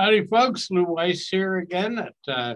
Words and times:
Howdy, 0.00 0.28
folks. 0.28 0.70
Lew 0.70 0.84
Weiss 0.84 1.28
here 1.28 1.58
again 1.58 1.98
at 1.98 2.14
uh, 2.26 2.54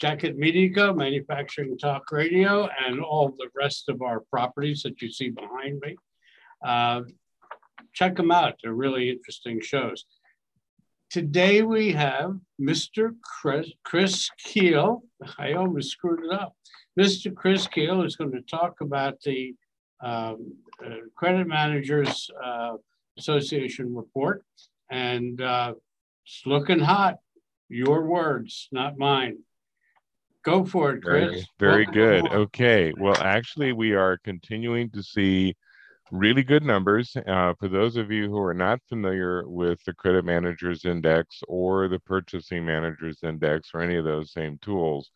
Jacket 0.00 0.38
Media 0.38 0.72
Co., 0.72 0.94
Manufacturing 0.94 1.76
Talk 1.76 2.12
Radio, 2.12 2.68
and 2.86 3.00
all 3.00 3.34
the 3.36 3.48
rest 3.52 3.88
of 3.88 4.00
our 4.00 4.20
properties 4.30 4.84
that 4.84 5.02
you 5.02 5.10
see 5.10 5.30
behind 5.30 5.80
me. 5.80 5.96
Uh, 6.64 7.00
check 7.94 8.14
them 8.14 8.30
out. 8.30 8.54
They're 8.62 8.74
really 8.74 9.10
interesting 9.10 9.60
shows. 9.60 10.04
Today 11.10 11.62
we 11.62 11.90
have 11.90 12.38
Mr. 12.60 13.16
Chris, 13.24 13.72
Chris 13.82 14.30
Kuehl. 14.46 15.00
I 15.36 15.54
almost 15.54 15.90
screwed 15.90 16.24
it 16.24 16.30
up. 16.30 16.54
Mr. 16.96 17.34
Chris 17.34 17.66
Kuehl 17.66 18.06
is 18.06 18.14
going 18.14 18.30
to 18.30 18.42
talk 18.42 18.80
about 18.80 19.20
the 19.22 19.52
um, 20.00 20.54
uh, 20.80 20.90
Credit 21.16 21.48
Managers 21.48 22.30
uh, 22.40 22.74
Association 23.18 23.92
report. 23.96 24.44
And 24.92 25.40
uh, 25.40 25.74
it's 26.24 26.42
looking 26.46 26.80
hot. 26.80 27.16
Your 27.68 28.06
words, 28.06 28.68
not 28.72 28.98
mine. 28.98 29.38
Go 30.44 30.64
for 30.64 30.92
it, 30.92 31.02
Chris. 31.02 31.46
Very, 31.58 31.84
very 31.84 31.86
good. 31.86 32.30
Okay. 32.30 32.92
Well, 32.98 33.16
actually, 33.18 33.72
we 33.72 33.92
are 33.92 34.18
continuing 34.18 34.90
to 34.90 35.02
see 35.02 35.54
really 36.12 36.42
good 36.42 36.62
numbers. 36.62 37.16
Uh, 37.26 37.54
for 37.58 37.68
those 37.68 37.96
of 37.96 38.10
you 38.10 38.28
who 38.28 38.38
are 38.38 38.54
not 38.54 38.80
familiar 38.88 39.48
with 39.48 39.82
the 39.84 39.94
Credit 39.94 40.24
Managers 40.24 40.84
Index 40.84 41.42
or 41.48 41.88
the 41.88 41.98
Purchasing 42.00 42.66
Managers 42.66 43.18
Index 43.22 43.70
or 43.72 43.80
any 43.80 43.96
of 43.96 44.04
those 44.04 44.32
same 44.32 44.58
tools, 44.58 45.10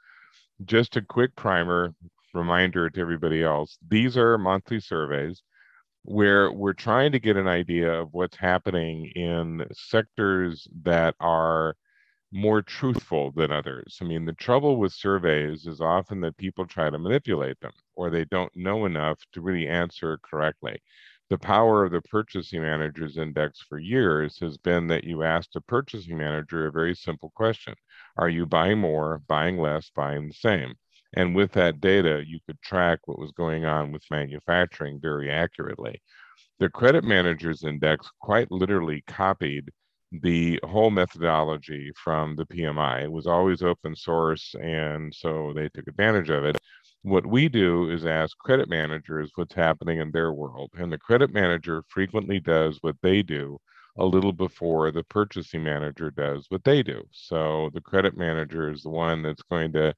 just 0.65 0.97
a 0.97 1.03
quick 1.03 1.37
primer 1.37 1.95
reminder 2.35 2.91
to 2.91 3.01
everybody 3.01 3.43
else 3.43 3.79
these 3.89 4.17
are 4.17 4.37
monthly 4.37 4.79
surveys 4.79 5.43
where 6.09 6.51
we're 6.51 6.73
trying 6.73 7.13
to 7.13 7.19
get 7.21 7.37
an 7.37 7.47
idea 7.49 7.93
of 7.93 8.15
what's 8.15 8.37
happening 8.39 9.07
in 9.15 9.67
sectors 9.73 10.67
that 10.83 11.15
are 11.21 11.77
more 12.33 12.63
truthful 12.63 13.31
than 13.33 13.53
others. 13.53 13.99
I 14.01 14.05
mean, 14.07 14.25
the 14.25 14.33
trouble 14.35 14.79
with 14.79 14.93
surveys 14.95 15.67
is 15.67 15.81
often 15.83 16.21
that 16.23 16.39
people 16.39 16.67
try 16.67 16.89
to 16.91 16.99
manipulate 16.99 17.61
them 17.61 17.73
or 17.95 18.11
they 18.11 18.25
don't 18.27 18.55
know 18.57 18.87
enough 18.87 19.19
to 19.33 19.43
really 19.43 19.69
answer 19.69 20.19
correctly. 20.23 20.81
The 21.31 21.39
power 21.39 21.85
of 21.85 21.93
the 21.93 22.01
purchasing 22.03 22.63
managers 22.63 23.19
index 23.19 23.61
for 23.61 23.79
years 23.79 24.39
has 24.41 24.57
been 24.57 24.87
that 24.89 25.05
you 25.05 25.23
asked 25.25 25.57
a 25.57 25.61
purchasing 25.61 26.17
manager 26.17 26.67
a 26.67 26.73
very 26.73 26.95
simple 26.95 27.31
question 27.35 27.75
Are 28.17 28.31
you 28.31 28.47
buying 28.47 28.79
more, 28.79 29.19
buying 29.29 29.59
less, 29.59 29.91
buying 29.91 30.29
the 30.29 30.35
same? 30.35 30.77
And 31.15 31.35
with 31.35 31.53
that 31.53 31.81
data, 31.81 32.23
you 32.27 32.39
could 32.47 32.61
track 32.63 33.01
what 33.07 33.19
was 33.19 33.33
going 33.33 33.65
on 33.65 33.93
with 33.93 34.03
manufacturing 34.11 35.01
very 35.01 35.31
accurately. 35.31 36.03
The 36.59 36.69
Credit 36.69 37.05
Managers 37.05 37.65
Index 37.65 38.11
quite 38.21 38.51
literally 38.51 39.03
copied 39.07 39.71
the 40.11 40.59
whole 40.65 40.91
methodology 40.91 41.93
from 42.03 42.37
the 42.37 42.47
PMI. 42.47 43.05
It 43.05 43.13
was 43.13 43.27
always 43.27 43.63
open 43.63 43.95
source, 43.95 44.55
and 44.61 45.15
so 45.15 45.53
they 45.55 45.69
took 45.69 45.87
advantage 45.87 46.31
of 46.31 46.45
it. 46.45 46.59
What 47.03 47.27
we 47.27 47.49
do 47.49 47.91
is 47.91 48.05
ask 48.05 48.37
credit 48.39 48.69
managers 48.69 49.31
what's 49.35 49.55
happening 49.55 50.01
in 50.01 50.11
their 50.11 50.33
world, 50.33 50.71
and 50.79 50.93
the 50.93 50.99
credit 50.99 51.33
manager 51.33 51.85
frequently 51.89 52.41
does 52.41 52.79
what 52.81 52.97
they 53.03 53.23
do 53.23 53.59
a 53.99 54.07
little 54.07 54.33
before 54.33 54.91
the 54.91 55.03
purchasing 55.05 55.63
manager 55.63 56.11
does 56.11 56.47
what 56.49 56.65
they 56.65 56.83
do. 56.83 57.03
So 57.11 57.71
the 57.75 57.81
credit 57.81 58.17
manager 58.17 58.71
is 58.71 58.83
the 58.83 58.91
one 58.91 59.23
that's 59.23 59.43
going 59.43 59.73
to 59.73 59.95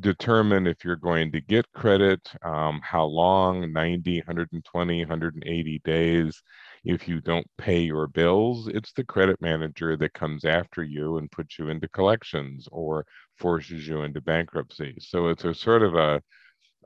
determine 0.00 0.66
if 0.66 0.84
you're 0.84 0.96
going 0.96 1.32
to 1.32 1.40
get 1.40 1.70
credit, 1.72 2.20
um, 2.42 2.80
how 2.82 3.04
long 3.04 3.72
90, 3.72 4.18
120, 4.18 5.00
180 5.00 5.78
days. 5.84 6.42
If 6.84 7.06
you 7.06 7.20
don't 7.20 7.46
pay 7.58 7.80
your 7.80 8.08
bills, 8.08 8.68
it's 8.68 8.92
the 8.92 9.04
credit 9.04 9.40
manager 9.40 9.96
that 9.96 10.14
comes 10.14 10.44
after 10.44 10.82
you 10.82 11.18
and 11.18 11.30
puts 11.30 11.58
you 11.58 11.68
into 11.68 11.88
collections 11.88 12.68
or 12.72 13.06
forces 13.38 13.86
you 13.86 14.02
into 14.02 14.20
bankruptcy. 14.20 14.96
So 14.98 15.28
it's 15.28 15.44
a 15.44 15.54
sort 15.54 15.82
of 15.82 15.94
a 15.94 16.22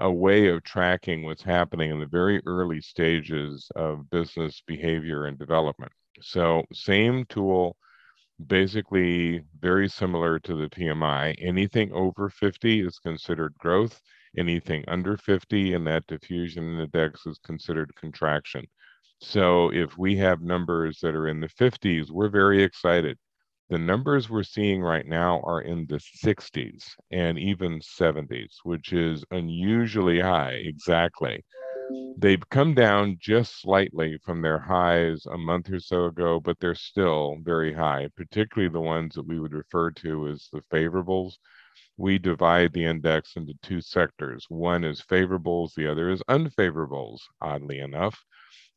a 0.00 0.10
way 0.10 0.48
of 0.48 0.62
tracking 0.62 1.24
what's 1.24 1.42
happening 1.42 1.90
in 1.90 2.00
the 2.00 2.06
very 2.06 2.42
early 2.46 2.80
stages 2.80 3.70
of 3.76 4.10
business 4.10 4.62
behavior 4.66 5.24
and 5.26 5.38
development. 5.38 5.92
So, 6.20 6.64
same 6.72 7.24
tool, 7.26 7.76
basically 8.44 9.42
very 9.60 9.88
similar 9.88 10.38
to 10.40 10.54
the 10.54 10.68
PMI. 10.68 11.34
Anything 11.38 11.92
over 11.92 12.28
50 12.28 12.80
is 12.86 12.98
considered 12.98 13.54
growth. 13.58 14.00
Anything 14.38 14.84
under 14.88 15.16
50 15.16 15.72
in 15.72 15.84
that 15.84 16.06
diffusion 16.06 16.78
index 16.78 17.26
is 17.26 17.38
considered 17.38 17.94
contraction. 17.96 18.66
So 19.20 19.72
if 19.72 19.96
we 19.96 20.16
have 20.16 20.42
numbers 20.42 20.98
that 21.00 21.14
are 21.14 21.28
in 21.28 21.40
the 21.40 21.48
50s, 21.48 22.10
we're 22.10 22.28
very 22.28 22.62
excited. 22.62 23.18
The 23.70 23.78
numbers 23.78 24.30
we're 24.30 24.42
seeing 24.42 24.82
right 24.82 25.06
now 25.06 25.40
are 25.40 25.62
in 25.62 25.86
the 25.86 25.96
60s 25.98 26.84
and 27.10 27.38
even 27.38 27.80
70s, 27.80 28.58
which 28.62 28.92
is 28.92 29.24
unusually 29.30 30.20
high, 30.20 30.52
exactly. 30.52 31.42
They've 32.16 32.48
come 32.48 32.74
down 32.74 33.18
just 33.20 33.60
slightly 33.60 34.18
from 34.18 34.40
their 34.42 34.58
highs 34.58 35.26
a 35.26 35.38
month 35.38 35.70
or 35.70 35.78
so 35.80 36.06
ago, 36.06 36.40
but 36.40 36.58
they're 36.58 36.74
still 36.74 37.36
very 37.42 37.72
high, 37.74 38.08
particularly 38.16 38.72
the 38.72 38.80
ones 38.80 39.14
that 39.14 39.26
we 39.26 39.38
would 39.38 39.52
refer 39.52 39.90
to 39.92 40.28
as 40.28 40.48
the 40.52 40.62
favorables. 40.72 41.38
We 41.96 42.18
divide 42.18 42.72
the 42.72 42.84
index 42.84 43.36
into 43.36 43.54
two 43.62 43.80
sectors. 43.80 44.46
One 44.48 44.84
is 44.84 45.00
favorables, 45.02 45.74
the 45.74 45.86
other 45.90 46.10
is 46.10 46.22
unfavorables, 46.28 47.20
oddly 47.40 47.78
enough. 47.80 48.24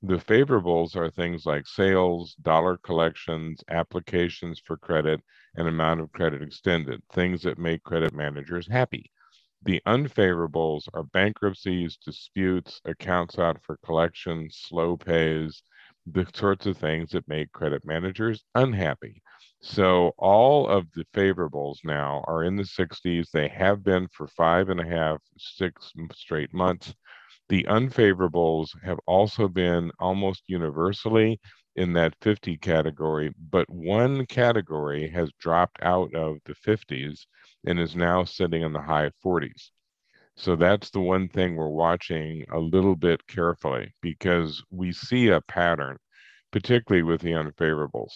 The 0.01 0.17
favorables 0.17 0.95
are 0.95 1.09
things 1.09 1.45
like 1.45 1.67
sales, 1.67 2.35
dollar 2.35 2.77
collections, 2.77 3.63
applications 3.69 4.59
for 4.59 4.77
credit, 4.77 5.21
and 5.55 5.67
amount 5.67 6.01
of 6.01 6.11
credit 6.11 6.41
extended, 6.41 7.01
things 7.11 7.41
that 7.43 7.57
make 7.57 7.83
credit 7.83 8.13
managers 8.13 8.67
happy. 8.67 9.11
The 9.63 9.81
unfavorables 9.85 10.87
are 10.93 11.03
bankruptcies, 11.03 11.97
disputes, 11.97 12.81
accounts 12.85 13.39
out 13.39 13.61
for 13.63 13.77
collection, 13.85 14.49
slow 14.51 14.97
pays, 14.97 15.63
the 16.05 16.27
sorts 16.33 16.65
of 16.65 16.77
things 16.77 17.11
that 17.11 17.27
make 17.27 17.51
credit 17.51 17.85
managers 17.85 18.43
unhappy. 18.55 19.21
So 19.61 20.13
all 20.17 20.67
of 20.67 20.91
the 20.93 21.05
favorables 21.13 21.77
now 21.83 22.23
are 22.27 22.43
in 22.43 22.55
the 22.55 22.65
60s. 22.65 23.31
They 23.31 23.47
have 23.49 23.83
been 23.83 24.07
for 24.09 24.27
five 24.27 24.69
and 24.69 24.79
a 24.79 24.85
half, 24.85 25.21
six 25.37 25.91
straight 26.13 26.53
months. 26.53 26.93
The 27.49 27.63
unfavorables 27.65 28.69
have 28.83 28.99
also 29.07 29.47
been 29.47 29.91
almost 29.99 30.43
universally 30.47 31.39
in 31.79 31.93
that 31.93 32.13
50 32.19 32.57
category, 32.57 33.33
but 33.39 33.69
one 33.69 34.25
category 34.25 35.07
has 35.07 35.31
dropped 35.39 35.81
out 35.81 36.13
of 36.13 36.37
the 36.43 36.53
50s 36.53 37.25
and 37.65 37.79
is 37.79 37.95
now 37.95 38.25
sitting 38.25 38.63
in 38.63 38.73
the 38.73 38.81
high 38.81 39.09
40s. 39.25 39.69
So 40.35 40.57
that's 40.57 40.89
the 40.89 40.99
one 40.99 41.29
thing 41.29 41.55
we're 41.55 41.69
watching 41.69 42.45
a 42.51 42.59
little 42.59 42.97
bit 42.97 43.25
carefully 43.27 43.93
because 44.01 44.61
we 44.69 44.91
see 44.91 45.29
a 45.29 45.39
pattern, 45.39 45.97
particularly 46.51 47.03
with 47.03 47.21
the 47.21 47.31
unfavorables. 47.31 48.11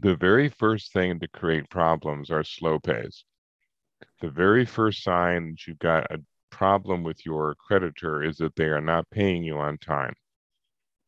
The 0.00 0.16
very 0.16 0.48
first 0.48 0.94
thing 0.94 1.20
to 1.20 1.28
create 1.28 1.68
problems 1.68 2.30
are 2.30 2.44
slow 2.44 2.78
pays. 2.78 3.24
The 4.22 4.30
very 4.30 4.64
first 4.64 5.02
sign 5.02 5.50
that 5.50 5.66
you've 5.66 5.78
got 5.80 6.10
a 6.10 6.24
problem 6.50 7.02
with 7.02 7.26
your 7.26 7.54
creditor 7.56 8.22
is 8.22 8.38
that 8.38 8.56
they 8.56 8.68
are 8.68 8.80
not 8.80 9.10
paying 9.10 9.42
you 9.42 9.58
on 9.58 9.76
time 9.76 10.14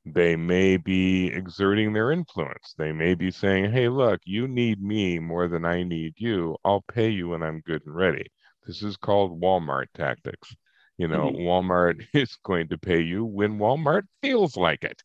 they 0.05 0.35
may 0.37 0.77
be 0.77 1.27
exerting 1.27 1.93
their 1.93 2.11
influence. 2.11 2.75
They 2.79 2.93
may 2.93 3.15
be 3.15 3.31
saying, 3.31 3.73
hey, 3.73 3.89
look, 3.89 4.21
you 4.25 4.49
need 4.49 4.83
me 4.83 5.19
more 5.19 5.49
than 5.49 5.65
I 5.65 5.83
need 5.83 6.15
you. 6.17 6.57
I'll 6.65 6.85
pay 6.93 7.11
you 7.11 7.29
when 7.29 7.43
I'm 7.43 7.61
good 7.61 7.83
and 7.85 7.95
ready. 7.95 8.27
This 8.67 8.83
is 8.83 8.97
called 8.97 9.41
Walmart 9.41 9.87
tactics. 9.95 10.55
You 10.97 11.09
know, 11.09 11.31
mm-hmm. 11.31 11.43
Walmart 11.43 12.07
is 12.15 12.37
going 12.45 12.69
to 12.69 12.79
pay 12.79 13.01
you 13.01 13.25
when 13.25 13.59
Walmart 13.59 14.05
feels 14.23 14.57
like 14.57 14.85
it. 14.85 15.03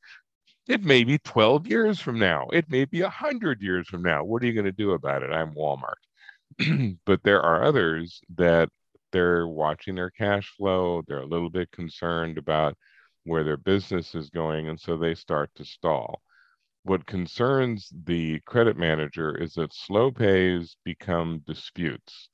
It 0.68 0.84
may 0.84 1.04
be 1.04 1.20
12 1.20 1.68
years 1.68 2.00
from 2.00 2.18
now. 2.18 2.48
It 2.52 2.70
may 2.70 2.86
be 2.86 3.02
100 3.02 3.62
years 3.62 3.88
from 3.88 4.02
now. 4.02 4.24
What 4.24 4.42
are 4.42 4.46
you 4.48 4.54
going 4.54 4.66
to 4.66 4.72
do 4.72 4.92
about 4.92 5.24
it? 5.24 5.32
I'm 5.32 5.54
Walmart. 5.54 6.98
but 7.06 7.22
there 7.24 7.42
are 7.42 7.64
others 7.64 8.22
that 8.36 8.70
they're 9.12 9.48
watching 9.48 9.96
their 9.96 10.10
cash 10.10 10.54
flow. 10.58 11.04
They're 11.08 11.20
a 11.20 11.28
little 11.28 11.50
bit 11.50 11.72
concerned 11.72 12.38
about 12.38 12.78
where 13.26 13.44
their 13.44 13.58
business 13.58 14.16
is 14.16 14.30
going, 14.30 14.70
and 14.70 14.80
so 14.80 14.98
they 14.98 15.16
start 15.16 15.52
to 15.56 15.66
stall. 15.66 16.22
What 16.84 17.06
concerns 17.08 17.92
the 18.06 18.40
credit 18.42 18.78
manager 18.78 19.36
is 19.36 19.56
that 19.56 19.74
slow 19.74 20.12
pays 20.12 20.78
become 20.86 21.40
disputes, 21.40 22.30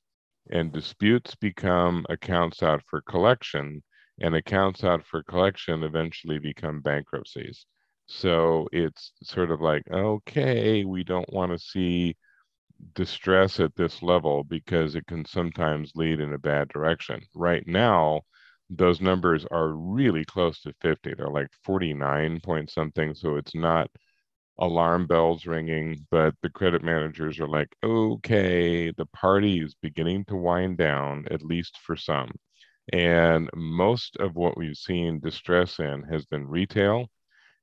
and 0.50 0.72
disputes 0.72 1.34
become 1.34 2.06
accounts 2.08 2.62
out 2.62 2.82
for 2.88 3.00
collection, 3.02 3.82
and 4.20 4.34
accounts 4.36 4.84
out 4.84 5.04
for 5.06 5.22
collection 5.24 5.82
eventually 5.82 6.38
become 6.38 6.80
bankruptcies. 6.80 7.66
So 8.06 8.68
it's 8.72 9.12
sort 9.22 9.50
of 9.50 9.60
like, 9.60 9.84
okay, 9.90 10.84
we 10.84 11.04
don't 11.04 11.32
want 11.32 11.52
to 11.52 11.58
see 11.58 12.16
distress 12.94 13.60
at 13.60 13.74
this 13.76 14.02
level 14.02 14.44
because 14.44 14.94
it 14.94 15.06
can 15.06 15.24
sometimes 15.24 15.92
lead 15.94 16.20
in 16.20 16.32
a 16.32 16.38
bad 16.38 16.68
direction. 16.68 17.22
Right 17.34 17.66
now, 17.66 18.22
those 18.76 19.00
numbers 19.00 19.44
are 19.50 19.68
really 19.68 20.24
close 20.24 20.60
to 20.62 20.74
50. 20.80 21.14
They're 21.14 21.28
like 21.28 21.48
49 21.64 22.40
point 22.40 22.70
something. 22.70 23.14
So 23.14 23.36
it's 23.36 23.54
not 23.54 23.90
alarm 24.58 25.06
bells 25.06 25.46
ringing, 25.46 26.06
but 26.10 26.34
the 26.42 26.50
credit 26.50 26.82
managers 26.82 27.40
are 27.40 27.48
like, 27.48 27.74
okay, 27.84 28.90
the 28.92 29.06
party 29.06 29.60
is 29.60 29.74
beginning 29.82 30.24
to 30.26 30.36
wind 30.36 30.78
down, 30.78 31.26
at 31.30 31.42
least 31.42 31.78
for 31.84 31.96
some. 31.96 32.30
And 32.92 33.50
most 33.54 34.16
of 34.18 34.36
what 34.36 34.56
we've 34.56 34.76
seen 34.76 35.20
distress 35.20 35.78
in 35.78 36.02
has 36.04 36.26
been 36.26 36.48
retail 36.48 37.08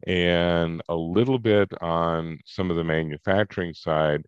and 0.07 0.81
a 0.89 0.95
little 0.95 1.39
bit 1.39 1.69
on 1.81 2.39
some 2.45 2.71
of 2.71 2.77
the 2.77 2.83
manufacturing 2.83 3.73
side, 3.73 4.23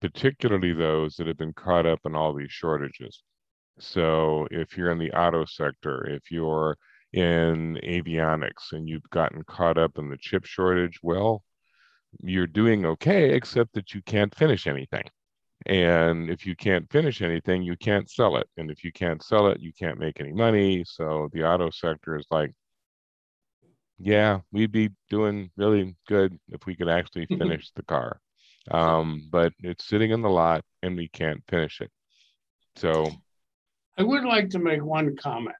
particularly 0.00 0.72
those 0.72 1.16
that 1.16 1.26
have 1.26 1.38
been 1.38 1.52
caught 1.52 1.86
up 1.86 2.00
in 2.04 2.14
all 2.14 2.32
these 2.34 2.52
shortages. 2.52 3.22
So 3.78 4.46
if 4.50 4.76
you're 4.76 4.90
in 4.90 4.98
the 4.98 5.12
auto 5.12 5.44
sector, 5.44 6.06
if 6.08 6.30
you're 6.30 6.76
in 7.12 7.78
avionics 7.82 8.72
and 8.72 8.88
you've 8.88 9.08
gotten 9.10 9.42
caught 9.44 9.78
up 9.78 9.98
in 9.98 10.08
the 10.08 10.16
chip 10.16 10.44
shortage, 10.44 10.98
well, 11.02 11.42
you're 12.20 12.46
doing 12.46 12.86
okay, 12.86 13.34
except 13.34 13.74
that 13.74 13.92
you 13.94 14.02
can't 14.02 14.34
finish 14.34 14.66
anything. 14.66 15.04
And 15.66 16.30
if 16.30 16.46
you 16.46 16.54
can't 16.54 16.90
finish 16.90 17.22
anything, 17.22 17.62
you 17.62 17.76
can't 17.76 18.10
sell 18.10 18.36
it. 18.36 18.48
And 18.56 18.70
if 18.70 18.84
you 18.84 18.92
can't 18.92 19.22
sell 19.22 19.48
it, 19.48 19.60
you 19.60 19.72
can't 19.72 19.98
make 19.98 20.20
any 20.20 20.32
money. 20.32 20.84
So 20.86 21.28
the 21.32 21.44
auto 21.44 21.70
sector 21.70 22.16
is 22.16 22.26
like, 22.30 22.52
yeah, 23.98 24.40
we'd 24.52 24.72
be 24.72 24.90
doing 25.10 25.50
really 25.56 25.96
good 26.06 26.38
if 26.48 26.66
we 26.66 26.76
could 26.76 26.88
actually 26.88 27.26
finish 27.38 27.70
the 27.74 27.82
car. 27.82 28.20
Um, 28.70 29.28
but 29.30 29.52
it's 29.60 29.86
sitting 29.86 30.10
in 30.10 30.22
the 30.22 30.30
lot 30.30 30.62
and 30.82 30.96
we 30.96 31.08
can't 31.08 31.42
finish 31.48 31.80
it. 31.80 31.90
So 32.76 33.10
I 33.98 34.02
would 34.02 34.24
like 34.24 34.50
to 34.50 34.58
make 34.58 34.84
one 34.84 35.16
comment. 35.16 35.56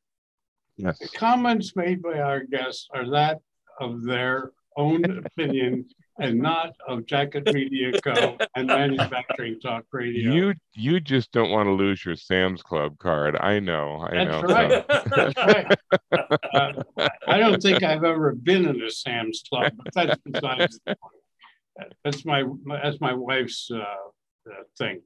Yes. 0.76 0.98
The 0.98 1.08
comments 1.08 1.74
made 1.74 2.02
by 2.02 2.18
our 2.18 2.40
guests 2.40 2.88
are 2.94 3.08
that 3.10 3.40
of 3.80 4.04
their 4.04 4.52
own 4.76 5.04
opinion 5.04 5.86
and 6.18 6.38
not 6.38 6.74
of 6.86 7.06
Jacket 7.06 7.52
Media 7.52 7.98
Co. 8.00 8.36
and 8.54 8.66
Manufacturing 8.66 9.60
Talk 9.60 9.84
Radio. 9.92 10.32
You 10.32 10.54
you 10.74 11.00
just 11.00 11.32
don't 11.32 11.50
want 11.50 11.66
to 11.66 11.72
lose 11.72 12.04
your 12.04 12.16
Sam's 12.16 12.62
Club 12.62 12.98
card. 12.98 13.36
I 13.36 13.58
know. 13.60 14.06
I 14.06 14.24
That's 14.24 14.30
know. 14.30 14.42
right. 14.42 14.88
That's 14.88 15.36
right. 15.36 15.78
Uh, 16.52 17.08
I 17.28 17.38
don't 17.38 17.62
think 17.62 17.82
I've 17.82 18.04
ever 18.04 18.34
been 18.34 18.66
in 18.66 18.82
a 18.82 18.90
Sam's 18.90 19.42
Club, 19.48 19.72
but 19.76 19.92
that's 19.94 20.20
besides 20.24 20.80
the 20.86 20.96
point. 20.96 21.92
That's 22.04 22.24
my, 22.24 22.44
my 22.64 22.80
that's 22.82 23.00
my 23.00 23.12
wife's 23.12 23.70
uh, 23.70 23.78
uh, 23.78 24.62
thing. 24.78 25.02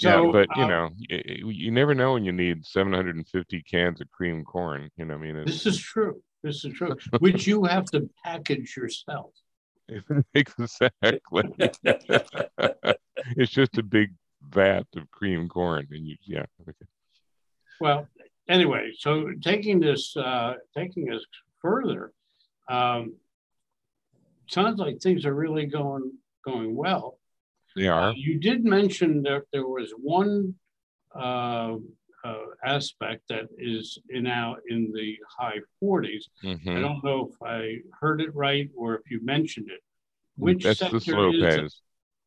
So, 0.00 0.24
yeah, 0.24 0.32
but 0.32 0.56
you 0.56 0.64
uh, 0.64 0.68
know, 0.68 0.90
y- 1.10 1.22
y- 1.28 1.42
you 1.44 1.70
never 1.70 1.94
know 1.94 2.14
when 2.14 2.24
you 2.24 2.32
need 2.32 2.64
750 2.64 3.62
cans 3.64 4.00
of 4.00 4.10
cream 4.10 4.44
corn. 4.44 4.88
You 4.96 5.04
know, 5.04 5.12
I 5.12 5.18
mean, 5.18 5.36
it's, 5.36 5.52
this 5.52 5.66
is 5.66 5.78
true. 5.78 6.22
This 6.42 6.64
is 6.64 6.72
true. 6.72 6.96
Which 7.18 7.46
you 7.46 7.64
have 7.64 7.84
to 7.90 8.08
package 8.24 8.74
yourself. 8.78 9.32
exactly. 10.34 11.44
it's 13.36 13.52
just 13.52 13.76
a 13.76 13.82
big 13.82 14.14
vat 14.48 14.86
of 14.96 15.10
cream 15.10 15.50
corn, 15.50 15.86
and 15.90 16.06
you, 16.06 16.16
yeah. 16.24 16.46
Okay. 16.62 16.86
Well, 17.78 18.08
anyway, 18.48 18.92
so 18.96 19.32
taking 19.42 19.80
this 19.80 20.16
uh, 20.16 20.54
taking 20.74 21.12
us 21.12 21.20
further, 21.60 22.12
um, 22.70 23.16
sounds 24.48 24.78
like 24.78 24.98
things 25.02 25.26
are 25.26 25.34
really 25.34 25.66
going 25.66 26.12
going 26.42 26.74
well. 26.74 27.19
They 27.76 27.88
Uh, 27.88 28.12
you 28.16 28.38
did 28.38 28.64
mention 28.64 29.22
that 29.22 29.44
there 29.52 29.66
was 29.66 29.92
one 29.98 30.54
uh, 31.14 31.76
uh, 32.24 32.44
aspect 32.64 33.22
that 33.28 33.46
is 33.58 33.98
in 34.10 34.24
now 34.24 34.56
in 34.68 34.92
the 34.94 35.16
high 35.38 35.60
40s. 35.80 36.28
I 36.76 36.80
Mhm. 36.80 36.82
don't 36.82 37.02
know 37.04 37.30
if 37.32 37.36
I 37.42 37.78
heard 38.00 38.20
it 38.20 38.34
right 38.34 38.68
or 38.76 38.94
if 38.96 39.10
you 39.10 39.20
mentioned 39.24 39.70
it. 39.70 39.80
Which 40.36 40.64
That's 40.64 40.78
sector 40.78 40.90
the 40.90 41.00
slow 41.00 41.30
is 41.30 41.56
it? 41.56 41.66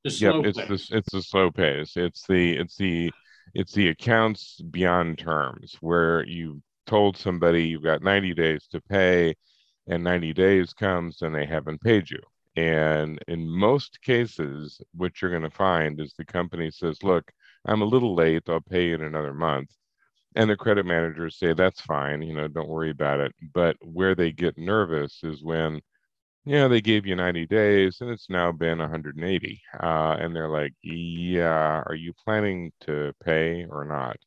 The 0.03 0.11
slow 0.11 0.43
Yep, 0.43 0.45
it's 0.45 0.57
pays. 0.57 0.67
the 0.89 0.97
it's 0.97 1.11
the 1.11 1.21
slow 1.23 1.51
pays. 1.51 1.93
It's 1.97 2.27
the 2.27 2.53
it's 2.57 2.77
the 2.77 3.13
it's 3.53 3.73
the 3.73 3.89
accounts 3.89 4.61
beyond 4.61 5.19
terms 5.19 5.77
where 5.81 6.25
you 6.27 6.61
told 6.87 7.17
somebody 7.17 7.65
you've 7.67 7.83
got 7.83 8.01
90 8.03 8.33
days 8.33 8.67
to 8.69 8.81
pay, 8.81 9.35
and 9.87 10.03
90 10.03 10.33
days 10.33 10.73
comes 10.73 11.21
and 11.21 11.35
they 11.35 11.45
haven't 11.45 11.81
paid 11.81 12.09
you. 12.11 12.19
And 12.55 13.19
in 13.27 13.49
most 13.49 14.01
cases, 14.01 14.81
what 14.93 15.21
you're 15.21 15.31
going 15.31 15.43
to 15.43 15.49
find 15.49 15.99
is 15.99 16.13
the 16.13 16.25
company 16.25 16.71
says, 16.71 17.03
"Look, 17.03 17.31
I'm 17.65 17.81
a 17.81 17.85
little 17.85 18.15
late. 18.15 18.49
I'll 18.49 18.61
pay 18.61 18.89
you 18.89 18.95
in 18.95 19.03
another 19.03 19.33
month." 19.33 19.69
And 20.35 20.49
the 20.49 20.57
credit 20.57 20.85
managers 20.85 21.37
say, 21.39 21.53
"That's 21.53 21.81
fine. 21.81 22.21
You 22.23 22.35
know, 22.35 22.47
don't 22.49 22.69
worry 22.69 22.91
about 22.91 23.19
it." 23.21 23.33
But 23.53 23.77
where 23.81 24.15
they 24.15 24.31
get 24.33 24.57
nervous 24.57 25.23
is 25.23 25.43
when 25.43 25.81
yeah, 26.45 26.67
they 26.67 26.81
gave 26.81 27.05
you 27.05 27.15
90 27.15 27.45
days 27.45 28.01
and 28.01 28.09
it's 28.09 28.29
now 28.29 28.51
been 28.51 28.79
180. 28.79 29.61
Uh, 29.81 30.17
and 30.19 30.35
they're 30.35 30.49
like, 30.49 30.73
yeah, 30.83 31.83
are 31.85 31.95
you 31.95 32.13
planning 32.13 32.71
to 32.81 33.13
pay 33.23 33.65
or 33.65 33.85
not? 33.85 34.17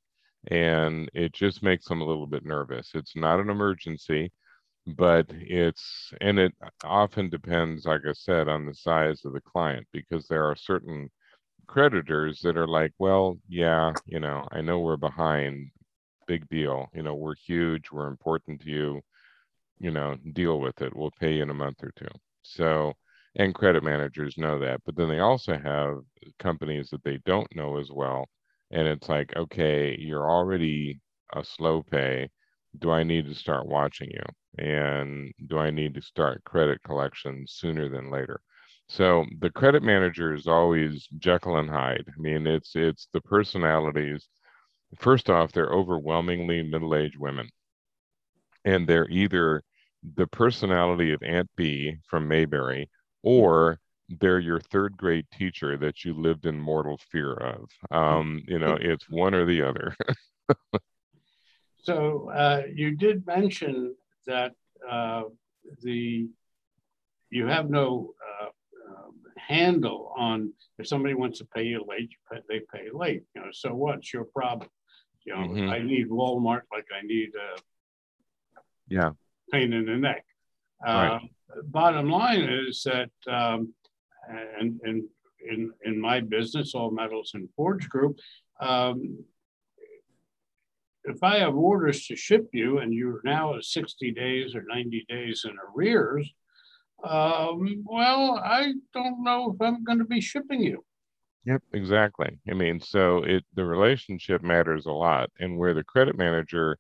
And 0.49 1.11
it 1.15 1.33
just 1.33 1.63
makes 1.63 1.87
them 1.87 2.01
a 2.01 2.07
little 2.07 2.27
bit 2.27 2.45
nervous. 2.45 2.91
It's 2.95 3.17
not 3.17 3.41
an 3.41 3.51
emergency, 3.51 4.33
but 4.87 5.27
it's, 5.31 6.13
and 6.21 6.39
it 6.39 6.53
often 6.85 7.29
depends, 7.29 7.87
like 7.87 8.03
I 8.09 8.13
said, 8.13 8.49
on 8.49 8.67
the 8.67 8.75
size 8.75 9.25
of 9.25 9.33
the 9.33 9.41
client 9.41 9.87
because 9.93 10.27
there 10.29 10.45
are 10.45 10.57
certain 10.57 11.11
creditors 11.67 12.41
that 12.43 12.57
are 12.57 12.69
like, 12.69 12.93
well, 12.99 13.39
yeah, 13.49 13.95
you 14.07 14.21
know, 14.21 14.47
I 14.53 14.61
know 14.63 14.81
we're 14.81 14.97
behind, 14.97 15.71
big 16.27 16.49
deal. 16.49 16.89
You 16.95 17.03
know, 17.03 17.15
we're 17.15 17.35
huge, 17.37 17.91
we're 17.93 18.09
important 18.09 18.63
to 18.63 18.71
you 18.71 19.03
you 19.79 19.91
know, 19.91 20.17
deal 20.33 20.61
with 20.61 20.81
it. 20.83 20.95
We'll 20.97 21.11
pay 21.21 21.35
you 21.35 21.43
in 21.43 21.51
a 21.51 21.55
month 21.55 21.83
or 21.83 21.93
two. 21.97 22.09
So, 22.43 22.95
and 23.37 23.55
credit 23.55 23.83
managers 23.83 24.39
know 24.39 24.59
that. 24.61 24.81
But 24.85 24.97
then 24.97 25.09
they 25.09 25.21
also 25.21 25.59
have 25.59 25.99
companies 26.39 26.91
that 26.91 27.05
they 27.05 27.19
don't 27.27 27.55
know 27.55 27.79
as 27.79 27.91
well. 27.91 28.27
And 28.71 28.87
it's 28.89 29.09
like, 29.09 29.35
okay, 29.37 29.97
you're 29.99 30.29
already 30.29 31.01
a 31.35 31.45
slow 31.45 31.83
pay. 31.83 32.31
Do 32.79 32.91
I 32.91 33.03
need 33.03 33.27
to 33.27 33.35
start 33.35 33.67
watching 33.67 34.11
you? 34.11 34.23
And 34.59 35.33
do 35.47 35.59
I 35.59 35.71
need 35.71 35.95
to 35.95 36.03
start 36.03 36.45
credit 36.45 36.83
collection 36.83 37.45
sooner 37.49 37.89
than 37.89 38.11
later? 38.11 38.41
So 38.89 39.27
the 39.41 39.51
credit 39.51 39.83
manager 39.83 40.33
is 40.35 40.47
always 40.47 41.09
Jekyll 41.19 41.57
and 41.57 41.69
Hyde. 41.71 42.05
I 42.09 42.21
mean, 42.21 42.47
it's 42.47 42.77
it's 42.77 43.09
the 43.13 43.21
personalities. 43.21 44.29
First 44.99 45.31
off, 45.31 45.53
they're 45.53 45.73
overwhelmingly 45.73 46.63
middle-aged 46.63 47.19
women 47.19 47.51
and 48.67 48.87
they're 48.87 49.09
either 49.09 49.63
the 50.17 50.27
personality 50.27 51.13
of 51.13 51.23
Aunt 51.23 51.49
Bee 51.57 51.97
from 52.09 52.29
Mayberry 52.29 52.91
or 53.23 53.79
they're 54.09 54.39
your 54.39 54.61
third 54.61 54.97
grade 54.97 55.27
teacher 55.33 55.77
that 55.79 56.05
you 56.05 56.15
lived 56.15 56.47
in 56.47 56.61
mortal 56.61 56.99
fear 57.11 57.33
of. 57.33 57.69
Um, 57.91 58.43
you 58.47 58.59
know, 58.59 58.77
it's 58.81 59.09
one 59.09 59.35
or 59.35 59.47
the 59.47 59.63
other. 59.63 59.97
So 61.87 62.31
uh, 62.31 62.63
you 62.75 62.97
did 62.97 63.25
mention 63.29 63.95
that 64.27 64.53
uh, 64.91 65.23
the 65.85 66.29
you 67.31 67.47
have 67.47 67.71
no 67.71 68.13
uh, 68.29 68.49
um, 68.91 69.15
handle 69.37 70.13
on 70.17 70.53
if 70.81 70.89
somebody 70.89 71.15
wants 71.15 71.39
to 71.39 71.45
pay 71.45 71.63
you 71.63 71.85
late, 71.89 72.11
you 72.11 72.19
pay, 72.29 72.41
they 72.49 72.61
pay 72.75 72.89
late. 72.93 73.23
You 73.37 73.43
know, 73.43 73.51
so 73.53 73.73
what's 73.73 74.13
your 74.13 74.25
problem? 74.25 74.69
You 75.25 75.35
know, 75.35 75.43
Mhm. 75.43 75.71
I 75.71 75.79
need 75.79 76.09
Walmart 76.09 76.63
like 76.73 76.89
I 76.93 77.03
need 77.03 77.31
a 77.37 77.51
yeah. 78.89 79.11
pain 79.53 79.73
in 79.73 79.87
the 79.87 79.97
neck. 79.97 80.25
Right. 80.85 81.23
Uh, 81.23 81.63
bottom 81.67 82.11
line 82.11 82.49
is 82.69 82.83
that, 82.83 83.11
um, 83.29 83.73
and, 84.29 84.81
and 84.83 85.05
in, 85.51 85.73
in 85.85 86.01
my 86.01 86.19
business, 86.21 86.75
All 86.75 86.91
Metals 86.91 87.33
and 87.35 87.49
Forge 87.57 87.89
Group, 87.89 88.19
um, 88.61 89.25
if 91.07 91.23
I 91.23 91.39
have 91.39 91.55
orders 91.55 92.07
to 92.07 92.17
ship 92.17 92.49
you 92.53 92.79
and 92.79 92.93
you're 92.93 93.21
now 93.25 93.57
at 93.57 93.65
60 93.65 94.13
days 94.13 94.55
or 94.55 94.65
90 94.69 95.07
days 95.09 95.45
in 95.45 95.57
arrears, 95.75 96.29
um, 97.05 97.85
well, 97.85 98.41
I 98.45 98.75
don't 98.93 99.23
know 99.23 99.53
if 99.55 99.61
I'm 99.61 99.85
going 99.85 99.99
to 99.99 100.05
be 100.05 100.21
shipping 100.21 100.63
you. 100.63 100.85
Yep, 101.45 101.63
exactly. 101.73 102.41
I 102.51 102.55
mean, 102.55 102.81
so 102.81 103.23
it 103.23 103.45
the 103.55 103.65
relationship 103.65 104.43
matters 104.43 104.87
a 104.87 104.93
lot. 104.93 105.31
And 105.39 105.57
where 105.57 105.75
the 105.75 105.85
credit 105.85 106.17
manager 106.19 106.77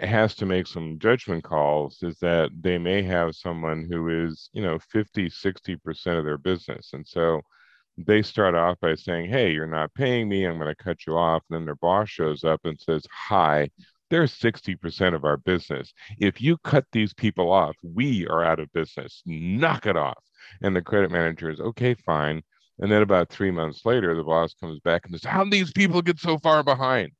has 0.00 0.34
to 0.36 0.46
make 0.46 0.66
some 0.66 0.98
judgment 0.98 1.44
calls 1.44 2.02
is 2.02 2.18
that 2.20 2.50
they 2.58 2.78
may 2.78 3.02
have 3.02 3.36
someone 3.36 3.86
who 3.90 4.26
is, 4.26 4.48
you 4.54 4.62
know, 4.62 4.78
50, 4.78 5.28
60% 5.28 6.18
of 6.18 6.24
their 6.24 6.38
business. 6.38 6.90
And 6.94 7.06
so 7.06 7.42
they 7.98 8.22
start 8.22 8.54
off 8.54 8.78
by 8.80 8.94
saying, 8.94 9.30
Hey, 9.30 9.52
you're 9.52 9.66
not 9.66 9.94
paying 9.94 10.28
me. 10.28 10.44
I'm 10.44 10.58
going 10.58 10.74
to 10.74 10.82
cut 10.82 11.06
you 11.06 11.16
off. 11.16 11.42
And 11.50 11.56
then 11.56 11.64
their 11.64 11.76
boss 11.76 12.08
shows 12.08 12.44
up 12.44 12.60
and 12.64 12.78
says, 12.80 13.04
Hi, 13.28 13.70
they're 14.10 14.24
60% 14.24 15.14
of 15.14 15.24
our 15.24 15.36
business. 15.36 15.92
If 16.18 16.40
you 16.40 16.58
cut 16.58 16.84
these 16.92 17.14
people 17.14 17.50
off, 17.50 17.76
we 17.82 18.26
are 18.28 18.44
out 18.44 18.60
of 18.60 18.72
business. 18.72 19.22
Knock 19.26 19.86
it 19.86 19.96
off. 19.96 20.22
And 20.62 20.74
the 20.74 20.82
credit 20.82 21.10
manager 21.10 21.50
is, 21.50 21.60
Okay, 21.60 21.94
fine. 21.94 22.42
And 22.78 22.90
then 22.90 23.02
about 23.02 23.28
three 23.28 23.50
months 23.50 23.84
later, 23.84 24.14
the 24.14 24.24
boss 24.24 24.54
comes 24.54 24.80
back 24.80 25.02
and 25.04 25.14
says, 25.14 25.30
How 25.30 25.44
these 25.44 25.72
people 25.72 26.02
get 26.02 26.18
so 26.18 26.38
far 26.38 26.62
behind? 26.62 27.12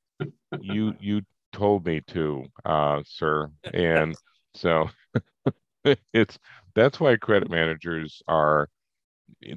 you 0.61 0.95
you 1.01 1.23
told 1.53 1.87
me 1.87 2.01
to, 2.09 2.45
uh, 2.65 3.03
sir. 3.07 3.51
And 3.73 4.17
so 4.55 4.89
it's 6.13 6.39
that's 6.75 6.99
why 7.01 7.17
credit 7.17 7.51
managers 7.51 8.23
are 8.27 8.69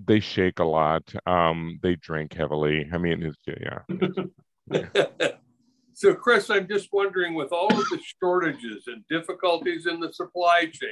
they 0.05 0.19
shake 0.19 0.59
a 0.59 0.63
lot. 0.63 1.03
Um, 1.25 1.79
they 1.81 1.95
drink 1.95 2.33
heavily. 2.33 2.89
I 2.91 2.97
mean, 2.97 3.23
it's, 3.23 3.37
yeah. 4.71 5.29
so, 5.93 6.13
Chris, 6.13 6.49
I'm 6.49 6.67
just 6.67 6.89
wondering, 6.91 7.33
with 7.33 7.51
all 7.51 7.71
of 7.71 7.89
the 7.89 7.99
shortages 8.21 8.85
and 8.87 9.03
difficulties 9.09 9.85
in 9.85 9.99
the 9.99 10.11
supply 10.11 10.69
chain, 10.71 10.89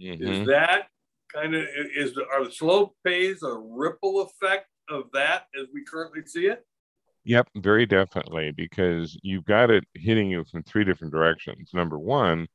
mm-hmm. 0.00 0.26
is 0.26 0.46
that 0.48 0.88
kind 1.34 1.54
of 1.54 1.64
is 1.96 2.14
the, 2.14 2.24
are 2.32 2.44
the 2.44 2.52
slow 2.52 2.94
pays 3.04 3.42
a 3.42 3.52
ripple 3.52 4.22
effect 4.22 4.66
of 4.88 5.04
that 5.12 5.44
as 5.60 5.66
we 5.72 5.84
currently 5.84 6.22
see 6.24 6.46
it? 6.46 6.64
Yep, 7.24 7.48
very 7.56 7.86
definitely, 7.86 8.52
because 8.52 9.18
you've 9.22 9.44
got 9.44 9.68
it 9.68 9.84
hitting 9.94 10.30
you 10.30 10.44
from 10.44 10.62
three 10.62 10.84
different 10.84 11.12
directions. 11.12 11.70
Number 11.74 11.98
one, 11.98 12.46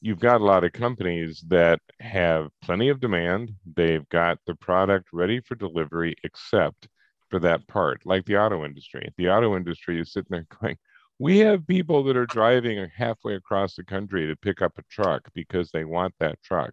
you've 0.00 0.20
got 0.20 0.40
a 0.40 0.44
lot 0.44 0.64
of 0.64 0.72
companies 0.72 1.42
that 1.48 1.80
have 2.00 2.48
plenty 2.62 2.88
of 2.88 3.00
demand. 3.00 3.52
They've 3.76 4.08
got 4.08 4.38
the 4.46 4.54
product 4.54 5.08
ready 5.12 5.40
for 5.40 5.54
delivery, 5.54 6.14
except 6.24 6.88
for 7.30 7.38
that 7.40 7.66
part, 7.68 8.06
like 8.06 8.24
the 8.24 8.36
auto 8.38 8.64
industry. 8.64 9.12
The 9.16 9.28
auto 9.30 9.56
industry 9.56 10.00
is 10.00 10.12
sitting 10.12 10.30
there 10.30 10.46
going, 10.60 10.76
we 11.18 11.38
have 11.38 11.66
people 11.66 12.04
that 12.04 12.16
are 12.16 12.26
driving 12.26 12.86
halfway 12.96 13.34
across 13.34 13.74
the 13.74 13.84
country 13.84 14.26
to 14.26 14.36
pick 14.36 14.62
up 14.62 14.78
a 14.78 14.82
truck 14.90 15.28
because 15.34 15.70
they 15.70 15.84
want 15.84 16.14
that 16.20 16.42
truck. 16.42 16.72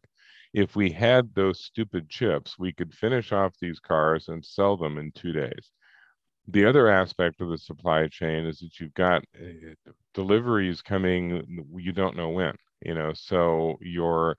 If 0.53 0.75
we 0.75 0.91
had 0.91 1.33
those 1.33 1.61
stupid 1.61 2.09
chips, 2.09 2.57
we 2.57 2.71
could 2.71 2.93
finish 2.93 3.31
off 3.31 3.53
these 3.59 3.79
cars 3.79 4.27
and 4.29 4.45
sell 4.45 4.77
them 4.77 4.97
in 4.97 5.11
two 5.11 5.33
days 5.33 5.71
the 6.47 6.65
other 6.65 6.87
aspect 6.87 7.41
of 7.41 7.49
the 7.49 7.57
supply 7.57 8.07
chain 8.07 8.45
is 8.45 8.59
that 8.59 8.79
you've 8.79 8.93
got 8.93 9.23
uh, 9.35 9.91
deliveries 10.13 10.81
coming 10.81 11.65
you 11.75 11.91
don't 11.91 12.15
know 12.15 12.29
when 12.29 12.53
you 12.85 12.93
know 12.93 13.11
so 13.13 13.77
you're 13.81 14.37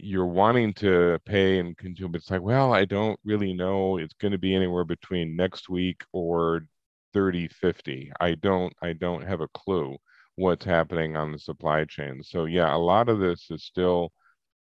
you're 0.00 0.26
wanting 0.26 0.72
to 0.74 1.18
pay 1.24 1.58
and 1.58 1.76
consume 1.76 2.12
but 2.12 2.20
it's 2.20 2.30
like 2.30 2.42
well 2.42 2.72
i 2.74 2.84
don't 2.84 3.18
really 3.24 3.52
know. 3.54 3.98
It's 3.98 4.14
going 4.14 4.32
to 4.32 4.38
be 4.38 4.54
anywhere 4.54 4.84
between 4.84 5.36
next 5.36 5.68
week 5.68 6.02
or 6.12 6.66
30 7.14 7.48
50 7.48 8.12
i 8.20 8.34
don't 8.34 8.72
i 8.82 8.92
don't 8.92 9.22
have 9.24 9.40
a 9.40 9.48
clue 9.48 9.96
what's 10.36 10.64
happening 10.64 11.16
on 11.16 11.32
the 11.32 11.38
supply 11.38 11.84
chain. 11.84 12.22
So 12.22 12.44
yeah 12.46 12.74
a 12.74 12.78
lot 12.78 13.08
of 13.08 13.20
this 13.20 13.50
is 13.50 13.64
still 13.64 14.12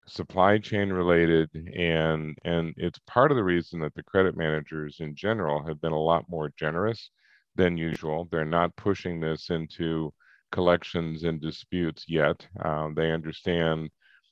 supply 0.06 0.58
chain 0.58 0.90
related 0.90 1.48
and 1.76 2.36
and 2.44 2.74
it's 2.76 2.98
part 3.06 3.30
of 3.30 3.36
the 3.36 3.44
reason 3.44 3.80
that 3.80 3.94
the 3.94 4.02
credit 4.02 4.36
managers 4.36 4.98
in 5.00 5.14
general 5.14 5.64
have 5.66 5.80
been 5.80 5.92
a 5.92 6.00
lot 6.00 6.24
more 6.28 6.52
generous 6.58 7.10
than 7.56 7.76
usual. 7.76 8.28
They're 8.30 8.44
not 8.44 8.76
pushing 8.76 9.20
this 9.20 9.50
into 9.50 10.12
collections 10.52 11.24
and 11.24 11.40
disputes 11.40 12.04
yet 12.08 12.46
um, 12.64 12.94
they 12.94 13.10
understand 13.10 13.90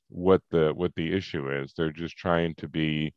what 0.09 0.43
the 0.51 0.73
what 0.75 0.95
the 0.95 1.13
issue 1.13 1.51
is 1.51 1.73
they're 1.77 1.93
just 1.93 2.17
trying 2.17 2.55
to 2.55 2.69
be 2.69 3.13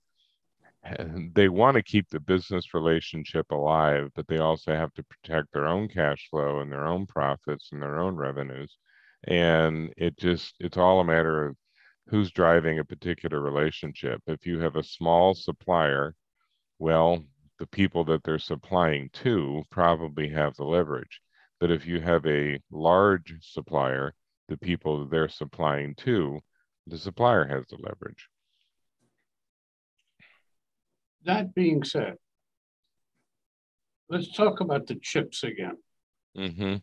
they 1.36 1.48
want 1.50 1.76
to 1.76 1.84
keep 1.84 2.10
the 2.10 2.20
business 2.20 2.74
relationship 2.74 3.46
alive 3.52 4.10
but 4.16 4.28
they 4.28 4.38
also 4.38 4.74
have 4.74 4.94
to 4.94 5.04
protect 5.04 5.48
their 5.54 5.68
own 5.68 5.88
cash 5.88 6.28
flow 6.30 6.60
and 6.60 6.72
their 6.72 6.86
own 6.86 7.06
profits 7.06 7.70
and 7.72 7.82
their 7.82 8.00
own 8.00 8.16
revenues 8.16 8.78
and 9.26 9.94
it 9.98 10.18
just 10.18 10.56
it's 10.60 10.78
all 10.78 11.00
a 11.00 11.06
matter 11.06 11.46
of 11.46 11.56
who's 12.08 12.32
driving 12.32 12.80
a 12.80 12.86
particular 12.86 13.40
relationship. 13.40 14.22
If 14.28 14.46
you 14.46 14.60
have 14.60 14.76
a 14.76 14.84
small 14.84 15.34
supplier, 15.34 16.16
well, 16.80 17.24
the 17.60 17.68
people 17.68 18.04
that 18.06 18.24
they're 18.24 18.40
supplying 18.40 19.10
to 19.14 19.64
probably 19.70 20.30
have 20.30 20.56
the 20.56 20.66
leverage. 20.66 21.22
But 21.64 21.72
if 21.72 21.86
you 21.86 22.02
have 22.02 22.26
a 22.26 22.60
large 22.72 23.36
supplier, 23.40 24.14
the 24.50 24.58
people 24.58 25.08
they're 25.08 25.30
supplying 25.30 25.96
to, 26.00 26.42
the 26.88 26.98
supplier 26.98 27.46
has 27.46 27.64
the 27.68 27.78
leverage. 27.78 28.28
That 31.24 31.56
being 31.56 31.86
said, 31.86 32.16
let's 34.10 34.30
talk 34.36 34.60
about 34.60 34.88
the 34.88 34.96
chips 34.96 35.46
again. 35.46 35.78
Mm-hmm. 36.38 36.76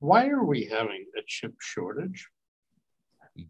Why 0.00 0.28
are 0.28 0.44
we 0.44 0.66
having 0.66 1.06
a 1.16 1.22
chip 1.26 1.54
shortage? 1.62 2.28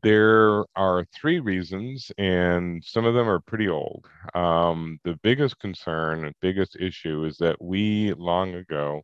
There 0.04 0.64
are 0.76 1.04
three 1.20 1.40
reasons, 1.40 2.12
and 2.16 2.85
some 2.85 3.06
of 3.06 3.14
them 3.14 3.28
are 3.28 3.40
pretty 3.40 3.68
old. 3.68 4.06
Um, 4.37 5.00
the 5.02 5.18
biggest 5.25 5.59
concern, 5.59 6.32
biggest 6.40 6.76
issue 6.78 7.25
is 7.25 7.38
that 7.38 7.61
we 7.61 8.12
long 8.12 8.54
ago 8.54 9.02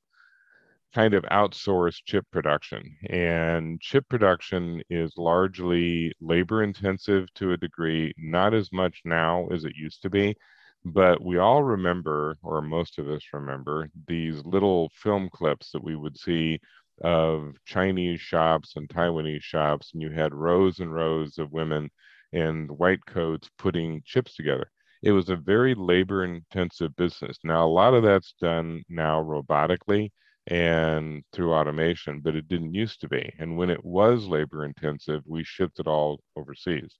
kind 0.95 1.15
of 1.15 1.25
outsourced 1.25 2.03
chip 2.05 2.25
production. 2.31 2.97
And 3.11 3.81
chip 3.81 4.09
production 4.09 4.83
is 4.89 5.13
largely 5.17 6.13
labor 6.21 6.63
intensive 6.63 7.33
to 7.35 7.53
a 7.53 7.57
degree, 7.57 8.15
not 8.17 8.55
as 8.55 8.73
much 8.73 9.03
now 9.05 9.47
as 9.49 9.65
it 9.65 9.77
used 9.77 10.03
to 10.03 10.11
be. 10.11 10.37
But 10.85 11.23
we 11.23 11.39
all 11.39 11.63
remember, 11.63 12.39
or 12.43 12.63
most 12.63 12.99
of 12.99 13.09
us 13.09 13.23
remember, 13.33 13.89
these 14.07 14.45
little 14.45 14.91
film 14.95 15.29
clips 15.33 15.71
that 15.73 15.83
we 15.83 15.97
would 15.97 16.17
see 16.17 16.61
of 17.03 17.57
Chinese 17.67 18.21
shops 18.21 18.75
and 18.77 18.89
Taiwanese 18.89 19.43
shops, 19.43 19.91
and 19.93 20.03
you 20.03 20.11
had 20.11 20.33
rows 20.33 20.79
and 20.79 20.93
rows 20.95 21.39
of 21.39 21.53
women 21.53 21.91
in 22.33 22.69
white 22.69 23.05
coats 23.07 23.51
putting 23.59 24.03
chips 24.05 24.35
together. 24.35 24.71
It 25.03 25.13
was 25.13 25.29
a 25.29 25.37
very 25.37 25.75
labor 25.75 26.25
intensive 26.25 26.97
business. 26.97 27.39
Now, 27.45 27.67
a 27.67 27.69
lot 27.69 27.95
of 27.95 28.03
that's 28.03 28.35
done 28.41 28.83
now 28.89 29.23
robotically 29.23 30.11
and 30.47 31.23
through 31.33 31.55
automation, 31.55 32.21
but 32.21 32.37
it 32.37 32.49
didn't 32.49 32.75
used 32.75 33.01
to 33.01 33.09
be. 33.09 33.33
And 33.39 33.57
when 33.57 33.71
it 33.71 33.85
was 33.85 34.27
labor 34.27 34.65
intensive, 34.65 35.23
we 35.27 35.45
shipped 35.45 35.81
it 35.81 35.87
all 35.87 36.21
overseas. 36.37 36.97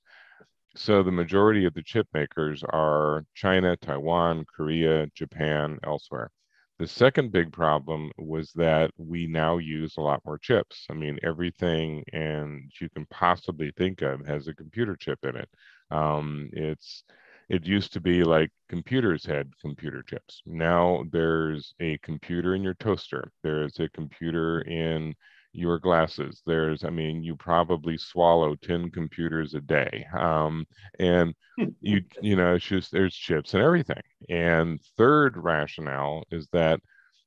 So 0.77 1.03
the 1.03 1.13
majority 1.13 1.65
of 1.65 1.75
the 1.75 1.83
chip 1.83 2.07
makers 2.13 2.63
are 2.69 3.25
China, 3.35 3.77
Taiwan, 3.77 4.45
Korea, 4.55 5.07
Japan, 5.15 5.79
elsewhere. 5.85 6.31
The 6.79 6.87
second 6.87 7.33
big 7.33 7.53
problem 7.53 8.13
was 8.19 8.53
that 8.53 8.91
we 8.99 9.27
now 9.27 9.57
use 9.57 9.97
a 9.97 10.03
lot 10.03 10.21
more 10.27 10.39
chips. 10.39 10.85
I 10.91 10.95
mean, 10.95 11.19
everything 11.23 12.05
and 12.13 12.71
you 12.79 12.91
can 12.91 13.07
possibly 13.07 13.73
think 13.79 14.03
of 14.03 14.27
has 14.27 14.47
a 14.47 14.55
computer 14.55 14.95
chip 14.97 15.21
in 15.25 15.37
it. 15.37 15.49
Um, 15.91 16.51
it's 16.53 17.05
it 17.49 17.65
used 17.65 17.93
to 17.93 18.01
be 18.01 18.25
like 18.25 18.51
computers 18.69 19.25
had 19.25 19.53
computer 19.61 20.03
chips. 20.03 20.43
Now 20.47 21.05
there's 21.13 21.75
a 21.81 21.99
computer 21.99 22.55
in 22.55 22.63
your 22.63 22.75
toaster. 22.75 23.31
There's 23.43 23.79
a 23.79 23.89
computer 23.91 24.63
in 24.63 25.15
your 25.53 25.79
glasses. 25.79 26.43
There's, 26.45 26.85
I 26.85 26.91
mean, 26.91 27.23
you 27.23 27.37
probably 27.37 27.97
swallow 27.97 28.57
10 28.57 28.91
computers 28.91 29.55
a 29.55 29.61
day. 29.61 30.07
Um, 30.17 30.67
and 30.99 31.35
you, 31.81 32.03
you 32.21 32.37
know, 32.37 32.55
it's 32.55 32.65
just 32.65 32.93
there's 32.93 33.15
chips 33.15 33.55
and 33.55 33.63
everything. 33.63 34.03
And 34.29 34.81
third 34.97 35.37
rationale 35.37 36.25
is 36.31 36.49
that 36.53 36.81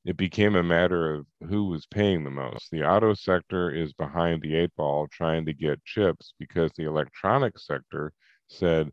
it 0.06 0.18
became 0.18 0.56
a 0.56 0.64
matter 0.64 1.14
of 1.16 1.26
who 1.50 1.66
was 1.66 1.86
paying 1.86 2.24
the 2.24 2.30
most. 2.30 2.70
The 2.72 2.84
auto 2.84 3.14
sector 3.14 3.70
is 3.70 3.94
behind 3.94 4.42
the 4.42 4.56
eight 4.56 4.72
ball 4.78 5.08
trying 5.08 5.46
to 5.46 5.54
get 5.54 5.84
chips 5.84 6.34
because 6.40 6.72
the 6.76 6.86
electronic 6.86 7.58
sector 7.60 8.14
said, 8.48 8.92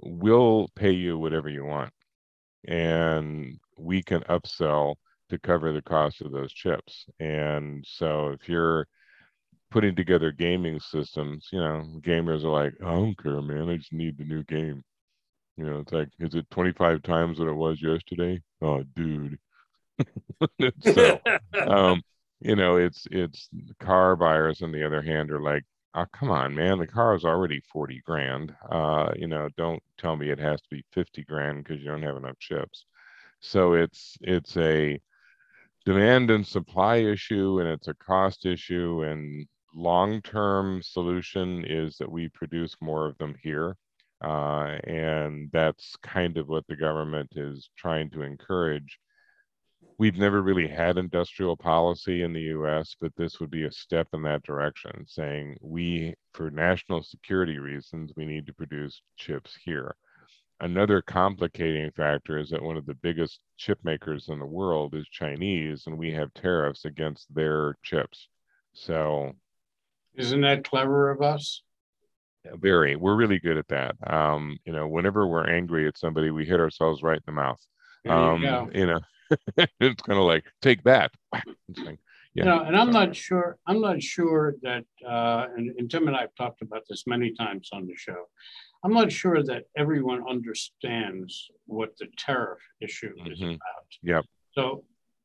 we'll 0.00 0.68
pay 0.74 0.92
you 0.92 1.18
whatever 1.18 1.48
you 1.48 1.64
want. 1.64 1.92
And 2.66 3.58
we 3.78 4.02
can 4.02 4.22
upsell 4.22 4.96
to 5.28 5.38
cover 5.38 5.72
the 5.72 5.82
cost 5.82 6.20
of 6.20 6.32
those 6.32 6.52
chips. 6.52 7.06
And 7.20 7.84
so 7.86 8.28
if 8.28 8.48
you're 8.48 8.86
putting 9.70 9.94
together 9.94 10.32
gaming 10.32 10.80
systems, 10.80 11.48
you 11.52 11.58
know, 11.58 11.84
gamers 12.00 12.44
are 12.44 12.48
like, 12.48 12.74
I 12.82 12.92
don't 12.92 13.20
care, 13.20 13.42
man. 13.42 13.68
I 13.68 13.76
just 13.76 13.92
need 13.92 14.18
the 14.18 14.24
new 14.24 14.42
game. 14.44 14.82
You 15.56 15.64
know, 15.64 15.80
it's 15.80 15.92
like, 15.92 16.08
is 16.18 16.34
it 16.34 16.50
25 16.50 17.02
times 17.02 17.38
what 17.38 17.48
it 17.48 17.54
was 17.54 17.80
yesterday? 17.80 18.42
Oh, 18.60 18.82
dude. 18.94 19.38
so, 20.80 21.20
um, 21.66 22.02
you 22.40 22.56
know, 22.56 22.76
it's 22.76 23.06
it's 23.10 23.48
car 23.80 24.16
buyers 24.16 24.60
on 24.60 24.70
the 24.70 24.84
other 24.84 25.00
hand 25.00 25.30
are 25.30 25.40
like, 25.40 25.64
oh, 25.96 26.06
come 26.12 26.30
on, 26.30 26.54
man, 26.54 26.78
the 26.78 26.86
car 26.86 27.14
is 27.14 27.24
already 27.24 27.60
40 27.72 28.02
grand. 28.04 28.54
Uh, 28.70 29.12
you 29.16 29.26
know, 29.26 29.48
don't 29.56 29.82
tell 29.98 30.16
me 30.16 30.30
it 30.30 30.38
has 30.38 30.60
to 30.62 30.68
be 30.70 30.84
50 30.92 31.24
grand 31.24 31.64
because 31.64 31.82
you 31.82 31.88
don't 31.88 32.02
have 32.02 32.16
enough 32.16 32.38
chips. 32.38 32.84
So 33.40 33.74
it's 33.74 34.16
it's 34.22 34.56
a 34.56 35.00
demand 35.84 36.30
and 36.30 36.46
supply 36.46 36.96
issue 36.96 37.60
and 37.60 37.68
it's 37.68 37.88
a 37.88 37.94
cost 37.94 38.46
issue 38.46 39.04
and 39.04 39.46
long-term 39.74 40.82
solution 40.82 41.64
is 41.66 41.96
that 41.98 42.10
we 42.10 42.28
produce 42.30 42.76
more 42.80 43.06
of 43.06 43.16
them 43.18 43.34
here 43.42 43.76
uh, 44.22 44.78
and 44.84 45.50
that's 45.52 45.94
kind 46.02 46.38
of 46.38 46.48
what 46.48 46.66
the 46.66 46.76
government 46.76 47.28
is 47.36 47.70
trying 47.76 48.10
to 48.10 48.22
encourage 48.22 48.98
we've 49.98 50.18
never 50.18 50.42
really 50.42 50.68
had 50.68 50.98
industrial 50.98 51.56
policy 51.56 52.22
in 52.22 52.32
the 52.32 52.42
US, 52.42 52.96
but 53.00 53.12
this 53.16 53.40
would 53.40 53.50
be 53.50 53.64
a 53.64 53.72
step 53.72 54.08
in 54.12 54.22
that 54.22 54.42
direction, 54.42 55.04
saying 55.06 55.56
we, 55.60 56.14
for 56.34 56.50
national 56.50 57.02
security 57.02 57.58
reasons, 57.58 58.12
we 58.16 58.24
need 58.24 58.46
to 58.46 58.52
produce 58.52 59.00
chips 59.16 59.56
here. 59.64 59.94
Another 60.60 61.02
complicating 61.02 61.90
factor 61.92 62.38
is 62.38 62.50
that 62.50 62.62
one 62.62 62.76
of 62.76 62.86
the 62.86 62.94
biggest 62.94 63.40
chip 63.58 63.78
makers 63.84 64.28
in 64.28 64.38
the 64.38 64.46
world 64.46 64.94
is 64.94 65.06
Chinese, 65.08 65.84
and 65.86 65.98
we 65.98 66.12
have 66.12 66.32
tariffs 66.32 66.84
against 66.86 67.32
their 67.34 67.76
chips. 67.82 68.28
So, 68.72 69.32
isn't 70.14 70.40
that 70.42 70.64
clever 70.64 71.10
of 71.10 71.20
us? 71.20 71.62
Very. 72.54 72.96
We're 72.96 73.16
really 73.16 73.38
good 73.38 73.58
at 73.58 73.68
that. 73.68 73.96
Um, 74.06 74.56
you 74.64 74.72
know, 74.72 74.88
whenever 74.88 75.26
we're 75.26 75.48
angry 75.48 75.86
at 75.88 75.98
somebody, 75.98 76.30
we 76.30 76.46
hit 76.46 76.60
ourselves 76.60 77.02
right 77.02 77.16
in 77.16 77.22
the 77.26 77.32
mouth. 77.32 77.60
Um, 78.08 78.42
you, 78.42 78.80
you, 78.80 78.86
know, 78.86 79.00
it's 79.80 80.02
kind 80.02 80.18
of 80.18 80.24
like 80.24 80.44
take 80.62 80.82
that. 80.84 81.12
yeah. 81.34 81.92
You 82.34 82.44
know, 82.44 82.60
and 82.60 82.76
I'm 82.76 82.90
not 82.90 83.16
sure. 83.16 83.56
I'm 83.66 83.80
not 83.80 84.02
sure 84.02 84.56
that. 84.62 84.84
Uh, 85.06 85.46
and, 85.56 85.70
and 85.78 85.90
Tim 85.90 86.06
and 86.08 86.16
I 86.16 86.22
have 86.22 86.34
talked 86.36 86.62
about 86.62 86.82
this 86.88 87.04
many 87.06 87.32
times 87.32 87.70
on 87.72 87.86
the 87.86 87.94
show. 87.96 88.26
I'm 88.84 88.92
not 88.92 89.10
sure 89.10 89.42
that 89.42 89.64
everyone 89.76 90.22
understands 90.28 91.48
what 91.66 91.96
the 91.98 92.06
tariff 92.16 92.60
issue 92.80 93.14
mm-hmm. 93.18 93.32
is 93.32 93.40
about. 93.40 93.86
Yep. 94.02 94.24
So 94.52 94.84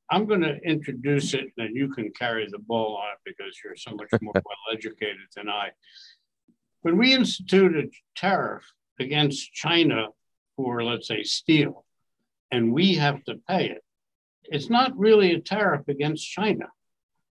I'm 0.10 0.26
going 0.26 0.42
to 0.42 0.58
introduce 0.66 1.34
it, 1.34 1.46
and 1.58 1.76
you 1.76 1.90
can 1.94 2.12
carry 2.12 2.46
the 2.50 2.60
ball 2.60 2.98
on 2.98 3.14
it 3.14 3.20
because 3.24 3.58
you're 3.64 3.78
so 3.78 3.92
much 3.92 4.10
more 4.22 4.34
well 4.36 4.74
educated 4.74 5.28
than 5.36 5.48
I. 5.48 5.70
When 6.82 6.98
we 6.98 7.14
instituted 7.14 7.94
tariff 8.16 8.64
against 9.00 9.54
China 9.54 10.08
for, 10.58 10.84
let's 10.84 11.08
say, 11.08 11.24
steel, 11.24 11.86
and 12.52 12.74
we 12.74 12.96
have 12.96 13.24
to 13.26 13.36
pay 13.48 13.70
it, 13.70 13.84
it's 14.46 14.70
not 14.70 14.98
really 14.98 15.34
a 15.34 15.40
tariff 15.40 15.88
against 15.88 16.30
China. 16.30 16.68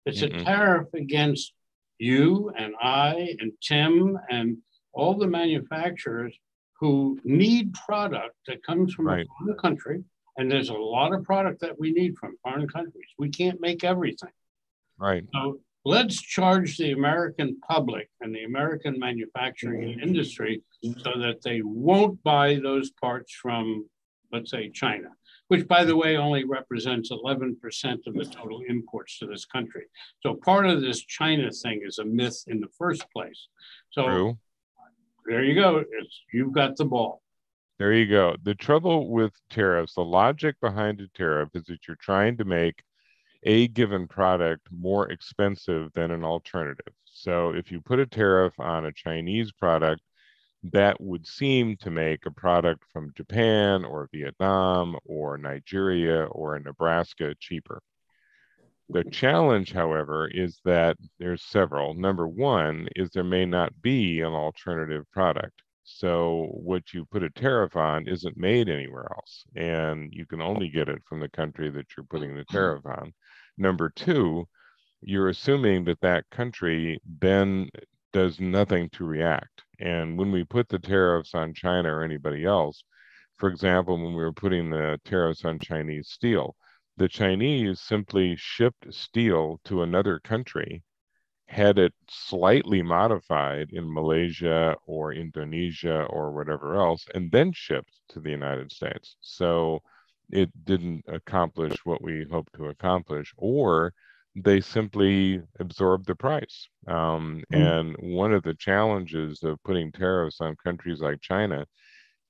It's 0.07 0.23
mm-hmm. 0.23 0.41
a 0.41 0.45
tariff 0.45 0.89
against 0.95 1.53
you 1.99 2.53
and 2.57 2.75
I 2.81 3.35
and 3.41 3.53
Tim 3.63 4.19
and 4.31 4.59
all 4.93 5.15
the 5.15 5.27
manufacturers 5.27 6.37
who 6.81 7.19
need 7.25 7.75
product 7.75 8.37
that 8.47 8.65
comes 8.65 8.95
from 8.95 9.09
right. 9.09 9.27
a 9.27 9.45
foreign 9.45 9.59
country 9.59 10.05
and 10.39 10.51
there's 10.51 10.69
a 10.69 10.75
lot 10.75 11.13
of 11.13 11.25
product 11.25 11.61
that 11.61 11.79
we 11.79 11.93
need 11.93 12.17
from 12.17 12.37
foreign 12.43 12.69
countries. 12.69 13.09
We 13.19 13.29
can't 13.29 13.61
make 13.61 13.83
everything. 13.83 14.31
Right. 14.97 15.25
So 15.35 15.59
let's 15.85 16.21
charge 16.21 16.77
the 16.77 16.93
American 16.93 17.59
public 17.69 18.09
and 18.21 18.35
the 18.35 18.45
American 18.45 18.99
manufacturing 18.99 19.99
industry 20.01 20.63
so 20.83 21.11
that 21.19 21.43
they 21.43 21.61
won't 21.63 22.23
buy 22.23 22.61
those 22.63 22.91
parts 22.91 23.35
from, 23.35 23.89
let's 24.33 24.51
say, 24.51 24.71
China, 24.71 25.09
which, 25.49 25.67
by 25.67 25.85
the 25.85 25.97
way, 25.97 26.17
only 26.17 26.45
represents 26.45 27.11
11% 27.11 27.55
of 28.07 28.15
the 28.15 28.25
total 28.25 28.63
imports 28.69 29.19
to 29.19 29.27
this 29.27 29.45
country. 29.45 29.87
So 30.21 30.35
part 30.35 30.67
of 30.67 30.81
this 30.81 31.01
China 31.01 31.51
thing 31.51 31.83
is 31.85 31.99
a 31.99 32.05
myth 32.05 32.45
in 32.47 32.61
the 32.61 32.69
first 32.79 33.05
place. 33.13 33.49
So 33.91 34.05
True. 34.05 34.39
there 35.27 35.45
you 35.45 35.55
go. 35.55 35.79
It's, 35.79 36.21
you've 36.33 36.53
got 36.53 36.77
the 36.77 36.85
ball. 36.85 37.23
There 37.79 37.93
you 37.93 38.07
go. 38.07 38.35
The 38.43 38.57
trouble 38.57 39.09
with 39.09 39.33
tariffs, 39.51 39.95
the 39.95 40.05
logic 40.05 40.57
behind 40.61 41.01
a 41.01 41.09
tariff 41.17 41.51
is 41.55 41.65
that 41.67 41.87
you're 41.87 41.97
trying 41.97 42.37
to 42.39 42.45
make 42.45 42.83
a 43.45 43.69
given 43.69 44.09
product 44.09 44.67
more 44.73 45.11
expensive 45.13 45.93
than 45.95 46.11
an 46.11 46.25
alternative. 46.25 46.93
So 47.05 47.51
if 47.51 47.71
you 47.71 47.81
put 47.81 48.01
a 48.01 48.07
tariff 48.07 48.59
on 48.59 48.87
a 48.87 48.93
Chinese 48.93 49.53
product, 49.53 50.03
that 50.65 51.01
would 51.01 51.27
seem 51.27 51.77
to 51.79 51.91
make 51.91 52.27
a 52.27 52.31
product 52.31 52.85
from 52.93 53.13
Japan 53.17 53.85
or 53.85 54.09
Vietnam 54.13 54.97
or 55.05 55.39
Nigeria 55.39 56.25
or 56.25 56.59
Nebraska 56.59 57.35
cheaper. 57.39 57.81
The 58.89 59.01
mm-hmm. 59.01 59.11
challenge, 59.11 59.73
however, 59.73 60.29
is 60.29 60.61
that 60.65 60.97
there's 61.19 61.45
several. 61.45 61.95
Number 61.95 62.27
one 62.27 62.89
is 62.97 63.11
there 63.11 63.25
may 63.25 63.45
not 63.45 63.81
be 63.83 64.21
an 64.21 64.33
alternative 64.33 65.05
product. 65.13 65.63
So 65.85 66.49
what 66.53 66.93
you 66.93 67.07
put 67.07 67.23
a 67.23 67.31
tariff 67.31 67.77
on 67.77 68.09
isn't 68.09 68.37
made 68.37 68.69
anywhere 68.69 69.07
else, 69.11 69.45
and 69.57 70.13
you 70.13 70.27
can 70.27 70.43
only 70.43 70.69
get 70.69 70.89
it 70.89 71.03
from 71.09 71.21
the 71.21 71.31
country 71.31 71.71
that 71.71 71.87
you're 71.97 72.05
putting 72.05 72.35
the 72.35 72.43
mm-hmm. 72.43 72.57
tariff 72.57 72.85
on. 72.85 73.15
Number 73.57 73.91
two, 73.91 74.47
you're 75.01 75.29
assuming 75.29 75.85
that 75.85 76.01
that 76.01 76.29
country 76.31 77.01
then 77.21 77.69
does 78.13 78.41
nothing 78.41 78.89
to 78.91 79.05
react. 79.05 79.65
And 79.79 80.19
when 80.19 80.33
we 80.33 80.45
put 80.45 80.69
the 80.69 80.79
tariffs 80.79 81.35
on 81.35 81.55
China 81.55 81.95
or 81.95 82.03
anybody 82.03 82.45
else, 82.45 82.83
for 83.37 83.49
example, 83.49 83.97
when 83.97 84.15
we 84.15 84.23
were 84.23 84.33
putting 84.33 84.71
the 84.71 85.01
tariffs 85.05 85.45
on 85.45 85.59
Chinese 85.59 86.09
steel, 86.09 86.57
the 86.97 87.09
Chinese 87.09 87.81
simply 87.81 88.35
shipped 88.37 88.93
steel 88.93 89.61
to 89.65 89.83
another 89.83 90.19
country 90.19 90.83
had 91.47 91.79
it 91.79 91.95
slightly 92.11 92.83
modified 92.83 93.71
in 93.73 93.93
Malaysia 93.93 94.77
or 94.85 95.13
Indonesia 95.13 96.03
or 96.05 96.33
whatever 96.33 96.77
else, 96.77 97.07
and 97.15 97.31
then 97.33 97.53
shipped 97.53 98.01
to 98.09 98.21
the 98.21 98.31
United 98.31 98.71
States. 98.71 99.17
So 99.21 99.81
it 100.31 100.51
didn't 100.65 101.05
accomplish 101.09 101.87
what 101.87 102.03
we 102.03 102.27
hoped 102.31 102.55
to 102.57 102.67
accomplish, 102.67 103.33
or 103.39 103.95
they 104.45 104.61
simply 104.61 105.43
absorb 105.61 106.05
the 106.05 106.15
price. 106.15 106.69
Um, 106.87 107.43
mm-hmm. 107.53 107.55
And 107.55 107.97
one 108.17 108.33
of 108.33 108.43
the 108.43 108.55
challenges 108.55 109.43
of 109.43 109.63
putting 109.65 109.93
tariffs 109.93 110.41
on 110.41 110.57
countries 110.57 111.01
like 111.01 111.21
China, 111.21 111.67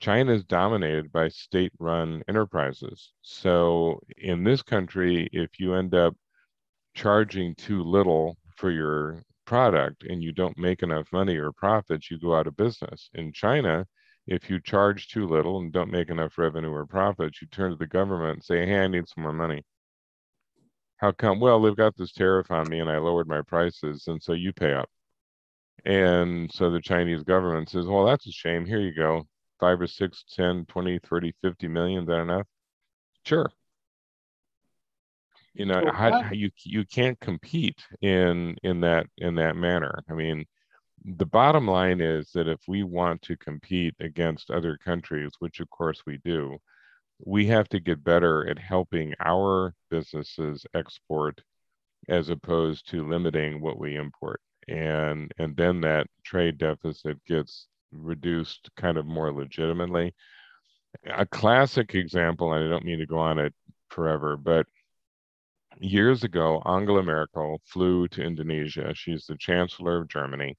China 0.00 0.32
is 0.32 0.44
dominated 0.44 1.12
by 1.12 1.28
state 1.28 1.72
run 1.78 2.22
enterprises. 2.28 3.12
So 3.22 4.00
in 4.16 4.44
this 4.44 4.62
country, 4.62 5.28
if 5.32 5.58
you 5.58 5.74
end 5.74 5.94
up 5.94 6.16
charging 6.94 7.54
too 7.54 7.82
little 7.82 8.36
for 8.56 8.70
your 8.70 9.22
product 9.44 10.04
and 10.04 10.22
you 10.22 10.32
don't 10.32 10.58
make 10.58 10.82
enough 10.82 11.06
money 11.12 11.36
or 11.36 11.52
profits, 11.52 12.10
you 12.10 12.18
go 12.18 12.34
out 12.34 12.46
of 12.46 12.56
business. 12.56 13.10
In 13.14 13.32
China, 13.32 13.86
if 14.26 14.50
you 14.50 14.60
charge 14.60 15.08
too 15.08 15.26
little 15.26 15.58
and 15.58 15.72
don't 15.72 15.90
make 15.90 16.10
enough 16.10 16.36
revenue 16.38 16.72
or 16.72 16.86
profits, 16.86 17.40
you 17.40 17.48
turn 17.48 17.70
to 17.70 17.76
the 17.76 17.86
government 17.86 18.34
and 18.34 18.44
say, 18.44 18.66
Hey, 18.66 18.78
I 18.80 18.86
need 18.88 19.08
some 19.08 19.22
more 19.22 19.32
money. 19.32 19.64
How 20.98 21.12
come? 21.12 21.40
Well, 21.40 21.60
they've 21.60 21.76
got 21.76 21.96
this 21.96 22.12
tariff 22.12 22.50
on 22.50 22.68
me 22.68 22.80
and 22.80 22.90
I 22.90 22.98
lowered 22.98 23.28
my 23.28 23.42
prices, 23.42 24.04
and 24.06 24.22
so 24.22 24.32
you 24.32 24.52
pay 24.52 24.74
up. 24.74 24.90
And 25.84 26.52
so 26.52 26.70
the 26.70 26.80
Chinese 26.80 27.22
government 27.22 27.70
says, 27.70 27.86
Well, 27.86 28.04
that's 28.04 28.26
a 28.26 28.32
shame. 28.32 28.66
Here 28.66 28.80
you 28.80 28.92
go. 28.94 29.26
Five 29.60 29.80
or 29.80 29.86
six, 29.86 30.24
10, 30.34 30.66
20, 30.66 30.98
30, 31.00 31.34
50 31.42 31.68
million, 31.68 32.04
that 32.06 32.20
enough? 32.20 32.46
Sure 33.24 33.50
you 35.58 35.66
know 35.66 35.82
how, 35.92 36.22
how, 36.22 36.32
you 36.32 36.50
you 36.64 36.84
can't 36.86 37.18
compete 37.20 37.84
in 38.00 38.56
in 38.62 38.80
that 38.80 39.06
in 39.18 39.34
that 39.34 39.56
manner 39.56 40.02
i 40.08 40.14
mean 40.14 40.44
the 41.16 41.26
bottom 41.26 41.66
line 41.66 42.00
is 42.00 42.30
that 42.32 42.48
if 42.48 42.60
we 42.68 42.82
want 42.82 43.20
to 43.22 43.36
compete 43.36 43.94
against 44.00 44.50
other 44.50 44.78
countries 44.82 45.32
which 45.40 45.60
of 45.60 45.68
course 45.70 46.02
we 46.06 46.18
do 46.24 46.56
we 47.24 47.46
have 47.46 47.68
to 47.68 47.80
get 47.80 48.04
better 48.04 48.48
at 48.48 48.58
helping 48.58 49.14
our 49.24 49.74
businesses 49.90 50.64
export 50.74 51.40
as 52.08 52.28
opposed 52.28 52.88
to 52.88 53.08
limiting 53.08 53.60
what 53.60 53.78
we 53.78 53.96
import 53.96 54.40
and 54.68 55.32
and 55.38 55.56
then 55.56 55.80
that 55.80 56.06
trade 56.24 56.58
deficit 56.58 57.22
gets 57.24 57.66
reduced 57.92 58.70
kind 58.76 58.96
of 58.96 59.06
more 59.06 59.32
legitimately 59.32 60.14
a 61.06 61.26
classic 61.26 61.94
example 61.94 62.52
and 62.52 62.64
i 62.64 62.68
don't 62.68 62.84
mean 62.84 62.98
to 62.98 63.06
go 63.06 63.18
on 63.18 63.38
it 63.38 63.54
forever 63.88 64.36
but 64.36 64.66
years 65.80 66.24
ago, 66.24 66.62
Angela 66.64 67.02
Merkel 67.02 67.60
flew 67.64 68.08
to 68.08 68.22
Indonesia. 68.22 68.92
She's 68.94 69.26
the 69.26 69.36
chancellor 69.36 69.98
of 70.00 70.08
Germany. 70.08 70.56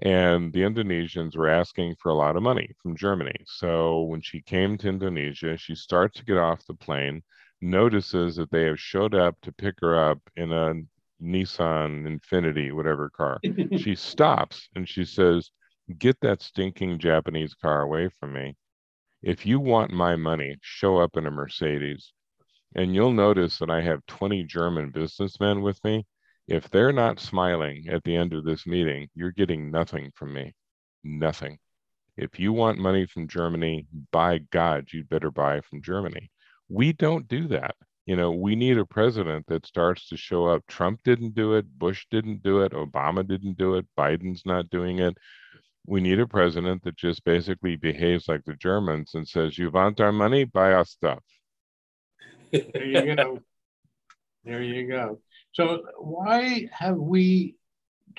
And 0.00 0.52
the 0.52 0.60
Indonesians 0.60 1.36
were 1.36 1.48
asking 1.48 1.96
for 1.96 2.10
a 2.10 2.14
lot 2.14 2.36
of 2.36 2.42
money 2.42 2.70
from 2.82 2.96
Germany. 2.96 3.36
So 3.46 4.02
when 4.02 4.20
she 4.20 4.42
came 4.42 4.76
to 4.78 4.88
Indonesia, 4.88 5.56
she 5.56 5.74
starts 5.74 6.18
to 6.18 6.24
get 6.24 6.36
off 6.36 6.66
the 6.66 6.74
plane, 6.74 7.22
notices 7.62 8.36
that 8.36 8.50
they 8.50 8.64
have 8.64 8.78
showed 8.78 9.14
up 9.14 9.40
to 9.42 9.52
pick 9.52 9.76
her 9.80 9.98
up 9.98 10.18
in 10.36 10.52
a 10.52 10.74
Nissan 11.22 12.06
Infiniti, 12.06 12.72
whatever 12.72 13.08
car. 13.08 13.40
she 13.78 13.94
stops 13.94 14.68
and 14.74 14.86
she 14.86 15.04
says, 15.04 15.50
Get 15.98 16.20
that 16.20 16.42
stinking 16.42 16.98
Japanese 16.98 17.54
car 17.54 17.82
away 17.82 18.08
from 18.08 18.32
me. 18.32 18.56
If 19.22 19.46
you 19.46 19.60
want 19.60 19.92
my 19.92 20.16
money, 20.16 20.56
show 20.60 20.98
up 20.98 21.16
in 21.16 21.26
a 21.26 21.30
Mercedes. 21.30 22.12
And 22.74 22.94
you'll 22.94 23.12
notice 23.12 23.58
that 23.58 23.70
I 23.70 23.80
have 23.80 24.04
20 24.06 24.44
German 24.44 24.90
businessmen 24.90 25.62
with 25.62 25.82
me. 25.84 26.04
If 26.48 26.70
they're 26.70 26.92
not 26.92 27.20
smiling 27.20 27.86
at 27.88 28.04
the 28.04 28.16
end 28.16 28.32
of 28.32 28.44
this 28.44 28.66
meeting, 28.66 29.08
you're 29.14 29.32
getting 29.32 29.70
nothing 29.70 30.12
from 30.14 30.32
me. 30.32 30.54
Nothing. 31.02 31.58
If 32.16 32.38
you 32.38 32.52
want 32.52 32.78
money 32.78 33.06
from 33.06 33.28
Germany, 33.28 33.86
by 34.12 34.38
God, 34.50 34.88
you'd 34.92 35.08
better 35.08 35.30
buy 35.30 35.60
from 35.60 35.82
Germany. 35.82 36.30
We 36.68 36.92
don't 36.92 37.28
do 37.28 37.48
that. 37.48 37.74
You 38.06 38.16
know, 38.16 38.30
we 38.30 38.54
need 38.54 38.78
a 38.78 38.86
president 38.86 39.46
that 39.48 39.66
starts 39.66 40.08
to 40.08 40.16
show 40.16 40.46
up. 40.46 40.62
Trump 40.68 41.00
didn't 41.04 41.34
do 41.34 41.54
it. 41.54 41.66
Bush 41.78 42.06
didn't 42.10 42.42
do 42.42 42.62
it. 42.62 42.72
Obama 42.72 43.26
didn't 43.26 43.58
do 43.58 43.74
it. 43.74 43.86
Biden's 43.98 44.46
not 44.46 44.70
doing 44.70 45.00
it. 45.00 45.16
We 45.86 46.00
need 46.00 46.20
a 46.20 46.26
president 46.26 46.84
that 46.84 46.96
just 46.96 47.24
basically 47.24 47.76
behaves 47.76 48.28
like 48.28 48.44
the 48.44 48.54
Germans 48.54 49.14
and 49.14 49.26
says, 49.26 49.58
You 49.58 49.70
want 49.70 50.00
our 50.00 50.12
money? 50.12 50.44
Buy 50.44 50.72
our 50.72 50.84
stuff 50.84 51.22
there 52.52 52.84
you 52.84 53.16
go. 53.16 53.40
There 54.44 54.62
you 54.62 54.88
go. 54.88 55.20
So 55.56 55.84
why 55.96 56.68
have 56.70 56.98
we, 56.98 57.54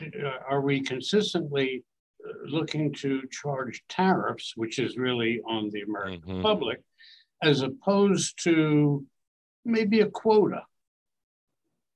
uh, 0.01 0.27
are 0.49 0.61
we 0.61 0.81
consistently 0.81 1.83
uh, 2.27 2.31
looking 2.47 2.91
to 2.95 3.21
charge 3.29 3.83
tariffs, 3.87 4.53
which 4.55 4.79
is 4.79 4.97
really 4.97 5.41
on 5.47 5.69
the 5.69 5.81
American 5.81 6.21
mm-hmm. 6.21 6.41
public, 6.41 6.81
as 7.43 7.61
opposed 7.61 8.43
to 8.45 9.05
maybe 9.63 9.99
a 9.99 10.09
quota? 10.09 10.63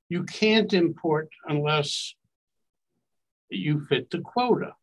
You 0.09 0.25
can't 0.25 0.71
import 0.73 1.29
unless 1.47 2.13
you 3.49 3.83
fit 3.89 4.11
the 4.11 4.19
quota. 4.19 4.73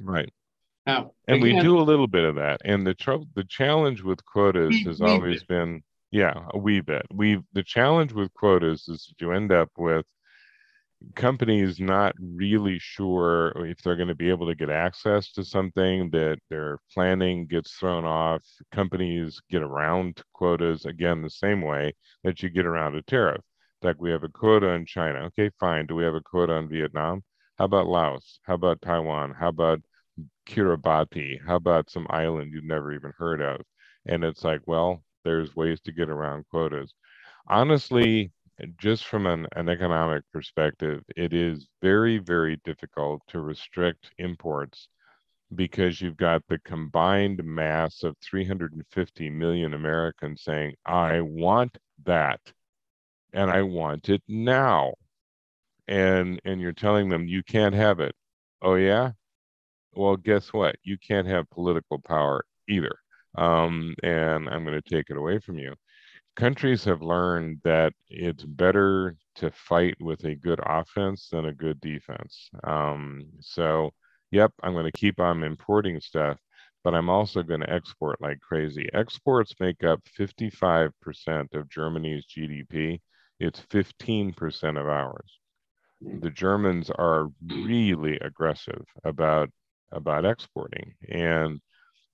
Right. 0.00 0.32
Now, 0.84 1.12
and 1.28 1.40
we 1.40 1.60
do 1.60 1.78
a 1.78 1.82
little 1.82 2.08
bit 2.08 2.24
of 2.24 2.34
that. 2.36 2.62
And 2.64 2.84
the 2.84 2.94
trouble, 2.94 3.28
the 3.36 3.44
challenge 3.44 4.02
with 4.02 4.24
quotas 4.24 4.70
We- 4.70 4.82
has 4.82 4.98
we 4.98 5.06
always 5.06 5.44
bit. 5.44 5.48
been, 5.48 5.82
yeah, 6.10 6.46
a 6.52 6.58
wee 6.58 6.80
bit. 6.80 7.06
We 7.12 7.42
the 7.52 7.62
challenge 7.62 8.12
with 8.12 8.32
quotas 8.34 8.88
is 8.88 9.06
that 9.08 9.24
you 9.24 9.32
end 9.32 9.52
up 9.52 9.70
with 9.76 10.06
companies 11.14 11.78
not 11.78 12.14
really 12.18 12.78
sure 12.78 13.52
if 13.66 13.78
they're 13.82 13.96
going 13.96 14.08
to 14.08 14.14
be 14.14 14.30
able 14.30 14.46
to 14.48 14.54
get 14.54 14.70
access 14.70 15.30
to 15.32 15.44
something 15.44 16.10
that 16.10 16.38
their 16.50 16.78
planning 16.92 17.46
gets 17.46 17.72
thrown 17.74 18.04
off 18.04 18.42
companies 18.72 19.40
get 19.50 19.62
around 19.62 20.20
quotas 20.32 20.86
again 20.86 21.22
the 21.22 21.30
same 21.30 21.62
way 21.62 21.92
that 22.24 22.42
you 22.42 22.50
get 22.50 22.66
around 22.66 22.96
a 22.96 23.02
tariff. 23.02 23.42
Like 23.82 24.00
we 24.00 24.10
have 24.10 24.24
a 24.24 24.28
quota 24.28 24.70
on 24.70 24.86
china. 24.86 25.20
Okay 25.26 25.50
fine. 25.60 25.86
Do 25.86 25.94
we 25.94 26.04
have 26.04 26.14
a 26.14 26.20
quota 26.20 26.54
on 26.54 26.68
vietnam? 26.68 27.22
How 27.58 27.66
about 27.66 27.86
laos? 27.86 28.40
How 28.42 28.54
about 28.54 28.82
taiwan? 28.82 29.34
How 29.38 29.48
about 29.48 29.80
kiribati? 30.48 31.38
How 31.46 31.56
about 31.56 31.90
some 31.90 32.06
island 32.10 32.52
you've 32.52 32.64
never 32.64 32.92
even 32.92 33.12
heard 33.18 33.40
of? 33.40 33.60
And 34.06 34.24
it's 34.24 34.42
like 34.44 34.62
well 34.66 35.04
there's 35.24 35.54
ways 35.56 35.80
to 35.80 35.92
get 35.92 36.08
around 36.08 36.44
quotas 36.50 36.94
honestly 37.48 38.30
just 38.76 39.06
from 39.06 39.26
an, 39.26 39.46
an 39.54 39.68
economic 39.68 40.24
perspective, 40.32 41.02
it 41.16 41.32
is 41.32 41.68
very, 41.80 42.18
very 42.18 42.56
difficult 42.64 43.22
to 43.28 43.40
restrict 43.40 44.10
imports 44.18 44.88
because 45.54 46.00
you've 46.00 46.16
got 46.16 46.42
the 46.48 46.58
combined 46.60 47.42
mass 47.44 48.02
of 48.02 48.16
350 48.18 49.30
million 49.30 49.74
Americans 49.74 50.42
saying, 50.42 50.74
I 50.84 51.20
want 51.20 51.78
that 52.04 52.40
and 53.32 53.50
I 53.50 53.62
want 53.62 54.08
it 54.08 54.22
now. 54.28 54.94
And 55.86 56.40
and 56.44 56.60
you're 56.60 56.72
telling 56.72 57.08
them 57.08 57.26
you 57.26 57.42
can't 57.42 57.74
have 57.74 58.00
it. 58.00 58.14
Oh 58.60 58.74
yeah? 58.74 59.12
Well, 59.94 60.16
guess 60.16 60.52
what? 60.52 60.76
You 60.82 60.98
can't 60.98 61.26
have 61.28 61.48
political 61.50 61.98
power 62.00 62.44
either. 62.68 62.96
Um, 63.36 63.94
and 64.02 64.48
I'm 64.48 64.64
going 64.64 64.80
to 64.80 64.90
take 64.90 65.10
it 65.10 65.16
away 65.16 65.38
from 65.38 65.58
you 65.58 65.74
countries 66.38 66.84
have 66.84 67.02
learned 67.02 67.58
that 67.64 67.92
it's 68.08 68.44
better 68.44 69.16
to 69.34 69.50
fight 69.50 69.96
with 70.00 70.24
a 70.24 70.36
good 70.36 70.60
offense 70.64 71.28
than 71.32 71.46
a 71.46 71.52
good 71.52 71.80
defense. 71.80 72.48
Um, 72.62 73.26
so, 73.40 73.90
yep, 74.30 74.52
I'm 74.62 74.72
going 74.72 74.90
to 74.90 74.92
keep 74.92 75.18
on 75.18 75.42
importing 75.42 76.00
stuff, 76.00 76.38
but 76.84 76.94
I'm 76.94 77.10
also 77.10 77.42
going 77.42 77.62
to 77.62 77.70
export 77.70 78.20
like 78.20 78.38
crazy. 78.38 78.88
Exports 78.94 79.52
make 79.58 79.82
up 79.82 80.00
55% 80.16 80.92
of 81.54 81.68
Germany's 81.68 82.24
GDP. 82.26 83.00
It's 83.40 83.60
15% 83.72 84.80
of 84.80 84.88
ours. 84.88 85.40
The 86.00 86.30
Germans 86.30 86.88
are 86.90 87.26
really 87.44 88.16
aggressive 88.20 88.84
about 89.04 89.50
about 89.90 90.26
exporting 90.26 90.94
and 91.08 91.60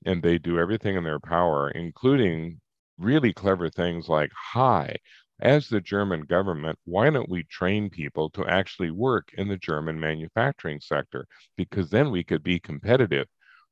and 0.04 0.22
they 0.22 0.38
do 0.38 0.58
everything 0.58 0.96
in 0.96 1.04
their 1.04 1.20
power, 1.20 1.70
including 1.70 2.60
really 2.98 3.32
clever 3.32 3.68
things 3.68 4.08
like, 4.08 4.30
hi, 4.34 4.96
as 5.40 5.68
the 5.68 5.80
German 5.80 6.22
government, 6.22 6.78
why 6.84 7.10
don't 7.10 7.28
we 7.28 7.42
train 7.44 7.90
people 7.90 8.30
to 8.30 8.46
actually 8.46 8.90
work 8.90 9.30
in 9.36 9.48
the 9.48 9.56
German 9.56 9.98
manufacturing 9.98 10.80
sector? 10.80 11.26
Because 11.56 11.90
then 11.90 12.10
we 12.10 12.22
could 12.22 12.42
be 12.42 12.60
competitive 12.60 13.26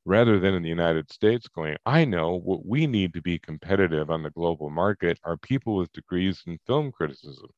rather 0.05 0.39
than 0.39 0.53
in 0.53 0.63
the 0.63 0.69
United 0.69 1.11
States 1.11 1.47
going, 1.47 1.77
I 1.85 2.05
know 2.05 2.35
what 2.35 2.65
we 2.65 2.87
need 2.87 3.13
to 3.13 3.21
be 3.21 3.39
competitive 3.39 4.09
on 4.09 4.23
the 4.23 4.31
global 4.31 4.69
market 4.69 5.19
are 5.23 5.37
people 5.37 5.75
with 5.75 5.93
degrees 5.93 6.43
in 6.45 6.59
film 6.67 6.91
criticism. 6.91 7.49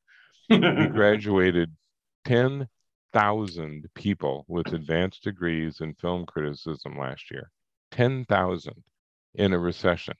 we 0.48 0.58
graduated 0.92 1.74
10,000 2.24 3.86
people 3.94 4.44
with 4.48 4.68
advanced 4.68 5.24
degrees 5.24 5.80
in 5.80 5.94
film 5.94 6.24
criticism 6.26 6.96
last 6.98 7.30
year. 7.30 7.50
10,000 7.96 8.74
in 9.34 9.52
a 9.52 9.58
recession 9.58 10.14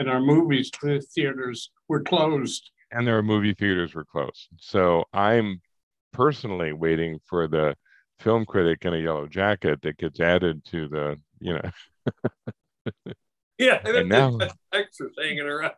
and 0.00 0.08
our 0.08 0.20
movies 0.20 0.70
the 0.82 1.00
theaters 1.14 1.70
were 1.86 2.02
closed. 2.02 2.70
And 2.90 3.06
their 3.06 3.22
movie 3.22 3.54
theaters 3.54 3.94
were 3.94 4.06
closed. 4.06 4.48
So 4.58 5.04
I'm 5.12 5.60
personally 6.12 6.72
waiting 6.72 7.20
for 7.26 7.46
the 7.46 7.76
film 8.18 8.46
critic 8.46 8.84
in 8.84 8.94
a 8.94 8.98
yellow 8.98 9.28
jacket 9.28 9.80
that 9.82 9.98
gets 9.98 10.18
added 10.18 10.64
to 10.66 10.88
the, 10.88 11.16
you 11.38 11.54
know. 11.54 11.70
yeah, 13.58 13.80
and 13.84 14.08
now 14.08 14.38
extras 14.72 15.12
hanging 15.18 15.40
around. 15.40 15.74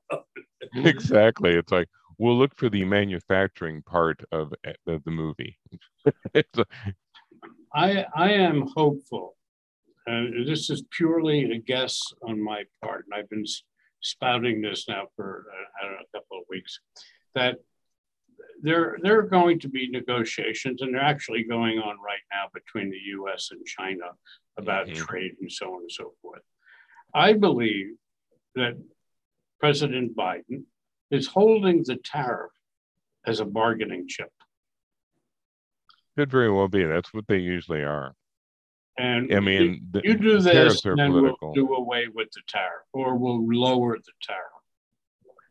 exactly. 0.74 1.50
It's 1.50 1.72
like 1.72 1.88
we'll 2.16 2.38
look 2.38 2.56
for 2.56 2.70
the 2.70 2.84
manufacturing 2.84 3.82
part 3.82 4.24
of, 4.30 4.54
eh, 4.64 4.72
of 4.86 5.02
the 5.04 5.10
movie. 5.10 5.58
I 7.74 8.06
I 8.14 8.32
am 8.32 8.68
hopeful, 8.74 9.34
and 10.06 10.46
this 10.46 10.70
is 10.70 10.84
purely 10.90 11.52
a 11.52 11.58
guess 11.58 12.00
on 12.22 12.42
my 12.42 12.64
part, 12.82 13.04
and 13.04 13.14
I've 13.14 13.30
been 13.30 13.44
spouting 14.00 14.60
this 14.60 14.86
now 14.88 15.04
for 15.16 15.46
uh, 15.50 15.64
I 15.80 15.86
don't 15.86 15.94
know, 15.94 16.00
a 16.00 16.18
couple 16.18 16.38
of 16.38 16.44
weeks, 16.50 16.80
that 17.34 17.56
there, 18.62 18.98
there 19.02 19.18
are 19.18 19.22
going 19.22 19.60
to 19.60 19.68
be 19.68 19.88
negotiations, 19.88 20.82
and 20.82 20.94
they're 20.94 21.02
actually 21.02 21.44
going 21.44 21.78
on 21.78 21.96
right 22.04 22.22
now 22.32 22.48
between 22.52 22.90
the 22.90 22.98
US 23.20 23.50
and 23.50 23.64
China 23.64 24.06
about 24.58 24.86
mm-hmm. 24.86 25.02
trade 25.02 25.32
and 25.40 25.50
so 25.50 25.74
on 25.74 25.82
and 25.82 25.92
so 25.92 26.12
forth. 26.22 26.42
I 27.14 27.34
believe 27.34 27.94
that 28.54 28.76
President 29.60 30.16
Biden 30.16 30.64
is 31.10 31.26
holding 31.26 31.84
the 31.84 31.96
tariff 31.96 32.52
as 33.26 33.40
a 33.40 33.44
bargaining 33.44 34.06
chip. 34.08 34.30
Could 36.16 36.30
very 36.30 36.50
well 36.50 36.68
be. 36.68 36.84
That's 36.84 37.14
what 37.14 37.26
they 37.26 37.38
usually 37.38 37.82
are. 37.82 38.14
And 38.98 39.34
I 39.34 39.40
mean, 39.40 39.88
you, 39.94 40.00
you 40.04 40.14
do 40.18 40.40
this, 40.40 40.84
and 40.84 40.98
then 40.98 41.12
political. 41.12 41.52
we'll 41.54 41.66
do 41.66 41.74
away 41.74 42.08
with 42.14 42.30
the 42.32 42.42
tariff, 42.46 42.84
or 42.92 43.16
we'll 43.16 43.46
lower 43.46 43.96
the 43.96 44.12
tariff. 44.22 44.42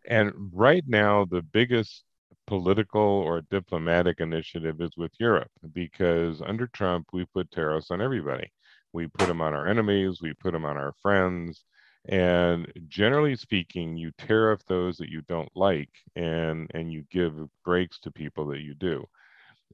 And 0.08 0.32
right 0.52 0.84
now, 0.88 1.26
the 1.26 1.42
biggest 1.42 2.04
political 2.48 3.02
or 3.02 3.42
diplomatic 3.50 4.20
initiative 4.20 4.82
is 4.82 4.92
with 4.98 5.12
Europe 5.20 5.52
because 5.74 6.42
under 6.42 6.68
Trump, 6.68 7.08
we 7.14 7.26
put 7.26 7.50
tariffs 7.52 7.92
on 7.92 8.02
everybody. 8.02 8.52
We 8.94 9.08
put 9.08 9.28
them 9.28 9.42
on 9.42 9.54
our 9.54 9.68
enemies, 9.68 10.20
we 10.22 10.34
put 10.34 10.52
them 10.52 10.66
on 10.66 10.78
our 10.78 10.94
friends. 11.02 11.64
And 12.10 12.72
generally 12.88 13.36
speaking, 13.36 13.96
you 13.96 14.12
tariff 14.18 14.66
those 14.68 14.98
that 14.98 15.10
you 15.10 15.22
don't 15.30 15.52
like 15.56 15.92
and, 16.16 16.70
and 16.74 16.92
you 16.92 17.06
give 17.12 17.34
breaks 17.64 18.00
to 18.00 18.12
people 18.12 18.48
that 18.48 18.62
you 18.62 18.74
do. 18.74 19.06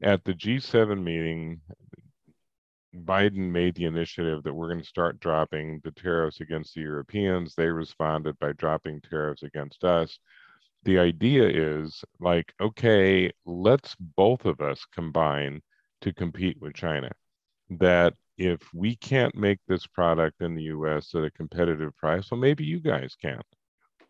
At 0.03 0.23
the 0.25 0.33
G7 0.33 1.01
meeting, 1.01 1.61
Biden 2.95 3.51
made 3.51 3.75
the 3.75 3.85
initiative 3.85 4.43
that 4.43 4.53
we're 4.53 4.69
going 4.69 4.81
to 4.81 4.87
start 4.87 5.19
dropping 5.19 5.81
the 5.83 5.91
tariffs 5.91 6.41
against 6.41 6.73
the 6.73 6.81
Europeans. 6.81 7.53
They 7.55 7.67
responded 7.67 8.39
by 8.39 8.53
dropping 8.53 9.01
tariffs 9.01 9.43
against 9.43 9.83
us. 9.83 10.19
The 10.83 10.99
idea 10.99 11.47
is 11.47 12.03
like, 12.19 12.53
okay, 12.61 13.31
let's 13.45 13.95
both 14.15 14.45
of 14.45 14.61
us 14.61 14.85
combine 14.93 15.61
to 16.01 16.13
compete 16.13 16.61
with 16.61 16.73
China. 16.75 17.11
That 17.69 18.13
if 18.37 18.61
we 18.73 18.95
can't 18.95 19.35
make 19.35 19.59
this 19.67 19.85
product 19.87 20.41
in 20.41 20.55
the 20.55 20.63
US 20.63 21.13
at 21.15 21.23
a 21.23 21.31
competitive 21.31 21.95
price, 21.97 22.31
well, 22.31 22.39
maybe 22.39 22.63
you 22.63 22.79
guys 22.79 23.15
can. 23.21 23.41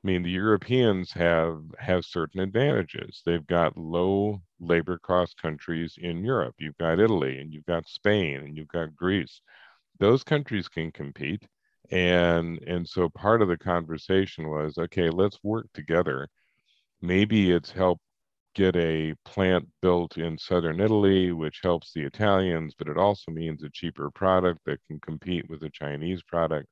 I 0.08 0.10
mean, 0.10 0.24
the 0.24 0.32
Europeans 0.32 1.12
have 1.12 1.64
have 1.80 2.06
certain 2.06 2.40
advantages. 2.40 3.22
They've 3.26 3.46
got 3.46 3.78
low 3.78 4.42
labor 4.58 4.98
cost 5.00 5.36
countries 5.36 5.96
in 5.98 6.24
Europe. 6.24 6.56
You've 6.60 6.78
got 6.78 7.02
Italy 7.02 7.40
and 7.40 7.52
you've 7.52 7.66
got 7.66 7.90
Spain 7.90 8.38
and 8.38 8.56
you've 8.56 8.70
got 8.70 8.96
Greece. 8.96 9.42
Those 10.00 10.24
countries 10.24 10.70
can 10.70 10.94
compete. 10.94 11.46
And 11.92 12.62
and 12.64 12.88
so 12.88 13.10
part 13.10 13.42
of 13.42 13.50
the 13.50 13.58
conversation 13.58 14.48
was, 14.48 14.78
okay, 14.78 15.10
let's 15.10 15.44
work 15.44 15.68
together. 15.74 16.30
Maybe 17.02 17.52
it's 17.52 17.72
help 17.72 18.00
get 18.56 18.78
a 18.78 19.14
plant 19.26 19.68
built 19.82 20.18
in 20.18 20.38
southern 20.38 20.80
Italy, 20.80 21.34
which 21.34 21.60
helps 21.64 21.92
the 21.92 22.04
Italians, 22.04 22.76
but 22.78 22.88
it 22.88 22.98
also 22.98 23.30
means 23.34 23.62
a 23.62 23.70
cheaper 23.72 24.10
product 24.12 24.62
that 24.68 24.80
can 24.88 25.02
compete 25.02 25.50
with 25.50 25.64
a 25.64 25.70
Chinese 25.70 26.24
product 26.24 26.70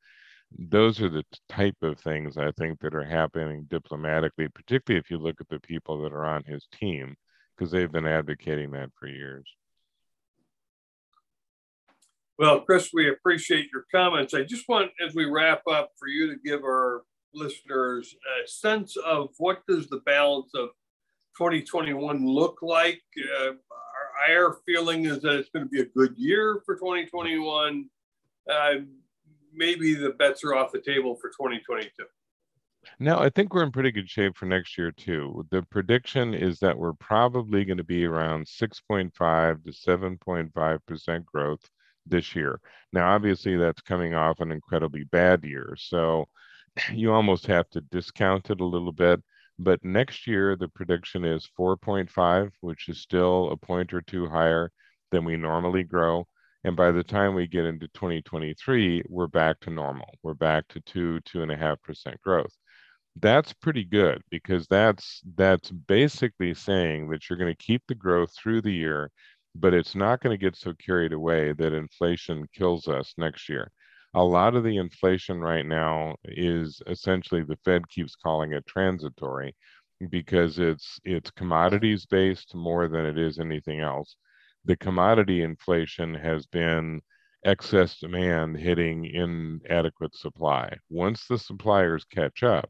those 0.58 1.02
are 1.02 1.10
the 1.10 1.26
type 1.50 1.76
of 1.82 2.00
things 2.00 2.38
I 2.38 2.52
think 2.52 2.80
that 2.80 2.96
are 2.96 3.04
happening 3.04 3.68
diplomatically, 3.70 4.48
particularly 4.48 5.00
if 5.00 5.12
you 5.12 5.18
look 5.18 5.42
at 5.42 5.50
the 5.50 5.60
people 5.60 6.02
that 6.02 6.14
are 6.14 6.26
on 6.26 6.44
his 6.44 6.68
team, 6.80 7.16
because 7.56 7.72
they've 7.72 7.92
been 7.92 8.08
advocating 8.08 8.72
that 8.72 8.90
for 8.98 9.08
years. 9.08 9.46
Well, 12.38 12.62
Chris, 12.62 12.90
we 12.94 13.10
appreciate 13.10 13.70
your 13.72 13.86
comments. 13.94 14.34
I 14.34 14.44
just 14.44 14.68
want, 14.68 14.92
as 15.06 15.16
we 15.16 15.26
wrap 15.26 15.62
up, 15.68 15.92
for 15.98 16.08
you 16.08 16.34
to 16.34 16.40
give 16.44 16.64
our 16.64 17.04
listeners 17.34 18.16
a 18.44 18.48
sense 18.48 18.98
of 18.98 19.30
what 19.38 19.62
does 19.68 19.88
the 19.88 20.02
balance 20.06 20.52
of 20.54 20.70
2021 21.38 22.28
look 22.28 22.60
like. 22.62 23.02
Uh, 23.40 23.54
our, 24.30 24.48
our, 24.48 24.58
feeling 24.66 25.06
is 25.06 25.22
that 25.22 25.40
it's 25.40 25.50
going 25.50 25.66
to 25.66 25.70
be 25.70 25.82
a 25.82 25.86
good 25.86 26.14
year 26.18 26.62
for 26.66 26.76
2021. 26.76 27.90
Uh, 28.50 28.74
maybe 29.56 29.94
the 29.94 30.12
bets 30.12 30.44
are 30.44 30.56
off 30.56 30.72
the 30.72 30.82
table 30.82 31.16
for 31.16 31.30
2022. 31.30 31.90
No, 33.00 33.18
I 33.18 33.30
think 33.30 33.54
we're 33.54 33.64
in 33.64 33.72
pretty 33.72 33.92
good 33.92 34.10
shape 34.10 34.38
for 34.38 34.46
next 34.46 34.78
year 34.78 34.92
too. 34.92 35.46
The 35.50 35.64
prediction 35.64 36.34
is 36.34 36.60
that 36.60 36.78
we're 36.78 36.94
probably 36.94 37.66
going 37.66 37.78
to 37.78 37.84
be 37.84 38.06
around 38.06 38.46
6.5 38.46 39.64
to 39.64 39.72
7.5 39.72 40.80
percent 40.86 41.26
growth 41.26 41.68
this 42.06 42.36
year. 42.36 42.60
Now, 42.94 43.14
obviously, 43.14 43.58
that's 43.58 43.82
coming 43.82 44.14
off 44.14 44.40
an 44.40 44.52
incredibly 44.52 45.04
bad 45.06 45.44
year. 45.44 45.76
So 45.78 46.26
you 46.94 47.12
almost 47.12 47.48
have 47.48 47.70
to 47.72 47.82
discount 47.82 48.50
it 48.50 48.62
a 48.62 48.66
little 48.66 48.92
bit. 48.92 49.22
But 49.58 49.84
next 49.84 50.28
year, 50.28 50.56
the 50.56 50.68
prediction 50.68 51.24
is 51.24 51.50
4.5, 51.58 52.52
which 52.60 52.90
is 52.90 53.00
still 53.00 53.52
a 53.52 53.58
point 53.58 53.94
or 53.94 54.02
two 54.02 54.28
higher 54.28 54.72
than 55.12 55.24
we 55.24 55.38
normally 55.38 55.84
grow. 55.84 56.28
And 56.66 56.76
by 56.76 56.92
the 56.92 57.04
time 57.04 57.36
we 57.36 57.48
get 57.48 57.64
into 57.66 57.88
2023, 57.90 59.04
we're 59.08 59.28
back 59.28 59.62
to 59.62 59.70
normal. 59.70 60.10
We're 60.24 60.34
back 60.34 60.68
to 60.70 60.82
two, 60.82 61.22
two 61.22 61.42
and 61.44 61.52
a 61.52 61.56
half 61.56 61.82
percent 61.84 62.20
growth. 62.22 62.52
That's 63.22 63.54
pretty 63.54 63.86
good 63.86 64.22
because 64.30 64.68
that's 64.68 65.22
that's 65.38 65.72
basically 65.72 66.54
saying 66.54 67.10
that 67.10 67.30
you're 67.30 67.40
going 67.40 67.56
to 67.56 67.64
keep 67.64 67.84
the 67.88 67.96
growth 67.96 68.32
through 68.36 68.62
the 68.64 68.74
year, 68.74 69.12
but 69.56 69.74
it's 69.74 69.96
not 69.96 70.22
going 70.22 70.38
to 70.38 70.44
get 70.44 70.58
so 70.58 70.74
carried 70.86 71.14
away 71.14 71.54
that 71.54 71.72
inflation 71.74 72.48
kills 72.54 72.90
us 72.90 73.14
next 73.18 73.48
year 73.48 73.72
a 74.16 74.24
lot 74.24 74.56
of 74.56 74.64
the 74.64 74.78
inflation 74.78 75.42
right 75.42 75.66
now 75.66 76.16
is 76.24 76.82
essentially 76.88 77.44
the 77.44 77.58
Fed 77.66 77.88
keeps 77.90 78.16
calling 78.16 78.54
it 78.54 78.66
transitory 78.66 79.54
because 80.10 80.58
it's 80.60 81.00
it's 81.04 81.32
commodities 81.32 82.06
based 82.06 82.56
more 82.56 82.88
than 82.88 83.06
it 83.06 83.18
is 83.18 83.40
anything 83.40 83.82
else. 83.82 84.16
The 84.66 84.78
commodity 84.78 85.42
inflation 85.42 86.16
has 86.16 86.46
been 86.48 87.02
excess 87.44 88.00
demand 88.00 88.58
hitting 88.58 89.06
inadequate 89.06 90.16
supply. 90.16 90.78
Once 90.90 91.28
the 91.28 91.38
suppliers 91.38 92.06
catch 92.06 92.44
up, 92.44 92.70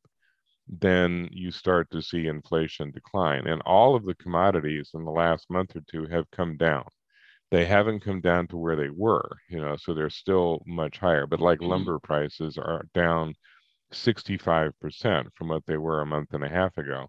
then 0.67 1.29
you 1.31 1.51
start 1.51 1.89
to 1.91 2.01
see 2.01 2.27
inflation 2.27 2.91
decline. 2.91 3.47
And 3.47 3.61
all 3.61 3.95
of 3.95 4.05
the 4.05 4.15
commodities 4.15 4.91
in 4.93 5.05
the 5.05 5.11
last 5.11 5.49
month 5.49 5.75
or 5.75 5.81
two 5.89 6.05
have 6.07 6.29
come 6.31 6.57
down 6.57 6.85
they 7.51 7.65
haven't 7.65 8.01
come 8.01 8.21
down 8.21 8.47
to 8.47 8.57
where 8.57 8.75
they 8.75 8.89
were, 8.89 9.29
you 9.49 9.61
know, 9.61 9.75
so 9.75 9.93
they're 9.93 10.09
still 10.09 10.61
much 10.65 10.97
higher. 10.97 11.27
But 11.27 11.39
like 11.39 11.59
mm-hmm. 11.59 11.69
lumber 11.69 11.99
prices 11.99 12.57
are 12.57 12.85
down 12.93 13.35
65% 13.93 15.27
from 15.35 15.47
what 15.47 15.65
they 15.65 15.77
were 15.77 16.01
a 16.01 16.05
month 16.05 16.33
and 16.33 16.43
a 16.43 16.49
half 16.49 16.77
ago. 16.77 17.07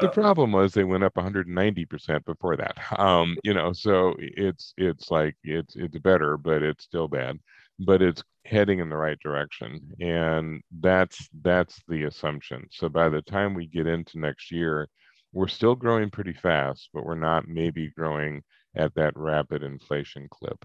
The 0.00 0.08
problem 0.08 0.52
was 0.52 0.72
they 0.72 0.84
went 0.84 1.04
up 1.04 1.14
190% 1.14 2.24
before 2.24 2.56
that. 2.56 2.76
Um, 2.98 3.36
you 3.44 3.54
know, 3.54 3.72
so 3.72 4.14
it's 4.18 4.72
it's 4.76 5.10
like 5.10 5.36
it's 5.44 5.76
it's 5.76 5.98
better, 5.98 6.36
but 6.36 6.62
it's 6.62 6.84
still 6.84 7.08
bad. 7.08 7.38
But 7.78 8.00
it's 8.02 8.22
heading 8.44 8.78
in 8.78 8.88
the 8.88 8.96
right 8.96 9.18
direction. 9.22 9.80
And 10.00 10.62
that's 10.80 11.28
that's 11.42 11.80
the 11.88 12.04
assumption. 12.04 12.66
So 12.70 12.88
by 12.88 13.08
the 13.08 13.22
time 13.22 13.54
we 13.54 13.66
get 13.66 13.86
into 13.86 14.18
next 14.18 14.50
year, 14.50 14.88
we're 15.32 15.48
still 15.48 15.74
growing 15.74 16.10
pretty 16.10 16.32
fast, 16.32 16.88
but 16.94 17.04
we're 17.04 17.14
not 17.14 17.48
maybe 17.48 17.90
growing 17.90 18.42
at 18.74 18.94
that 18.94 19.12
rapid 19.16 19.62
inflation 19.62 20.28
clip. 20.30 20.64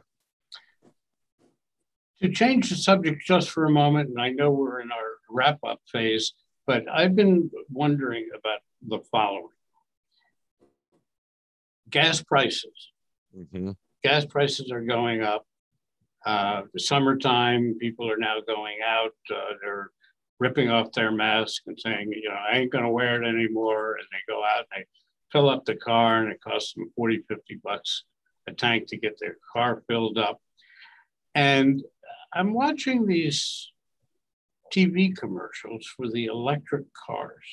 To 2.21 2.29
change 2.29 2.69
the 2.69 2.75
subject 2.75 3.23
just 3.25 3.49
for 3.49 3.65
a 3.65 3.71
moment, 3.71 4.09
and 4.09 4.21
I 4.21 4.29
know 4.29 4.51
we're 4.51 4.79
in 4.79 4.91
our 4.91 5.17
wrap 5.29 5.59
up 5.65 5.81
phase, 5.91 6.33
but 6.67 6.83
I've 6.91 7.15
been 7.15 7.49
wondering 7.71 8.29
about 8.37 8.59
the 8.87 8.99
following 9.11 9.47
gas 11.89 12.21
prices. 12.23 12.91
Mm-hmm. 13.37 13.71
Gas 14.03 14.25
prices 14.25 14.71
are 14.71 14.81
going 14.81 15.21
up. 15.21 15.45
Uh, 16.25 16.63
the 16.73 16.79
summertime, 16.79 17.75
people 17.79 18.09
are 18.09 18.17
now 18.17 18.37
going 18.45 18.77
out. 18.85 19.13
Uh, 19.29 19.53
they're 19.61 19.89
ripping 20.39 20.69
off 20.69 20.91
their 20.91 21.11
mask 21.11 21.63
and 21.67 21.79
saying, 21.79 22.11
you 22.11 22.29
know, 22.29 22.35
I 22.35 22.57
ain't 22.57 22.71
going 22.71 22.83
to 22.83 22.89
wear 22.89 23.21
it 23.21 23.27
anymore. 23.27 23.95
And 23.95 24.07
they 24.11 24.33
go 24.33 24.43
out 24.43 24.65
and 24.71 24.83
they 24.83 24.85
fill 25.31 25.49
up 25.49 25.65
the 25.65 25.75
car 25.75 26.23
and 26.23 26.31
it 26.31 26.41
costs 26.41 26.73
them 26.73 26.91
40, 26.95 27.23
50 27.27 27.59
bucks 27.63 28.03
a 28.47 28.53
tank 28.53 28.87
to 28.87 28.97
get 28.97 29.19
their 29.19 29.37
car 29.53 29.83
filled 29.87 30.17
up. 30.17 30.41
And 31.35 31.83
I'm 32.33 32.53
watching 32.53 33.05
these 33.05 33.71
TV 34.73 35.15
commercials 35.15 35.87
for 35.95 36.09
the 36.09 36.25
electric 36.25 36.85
cars. 36.93 37.45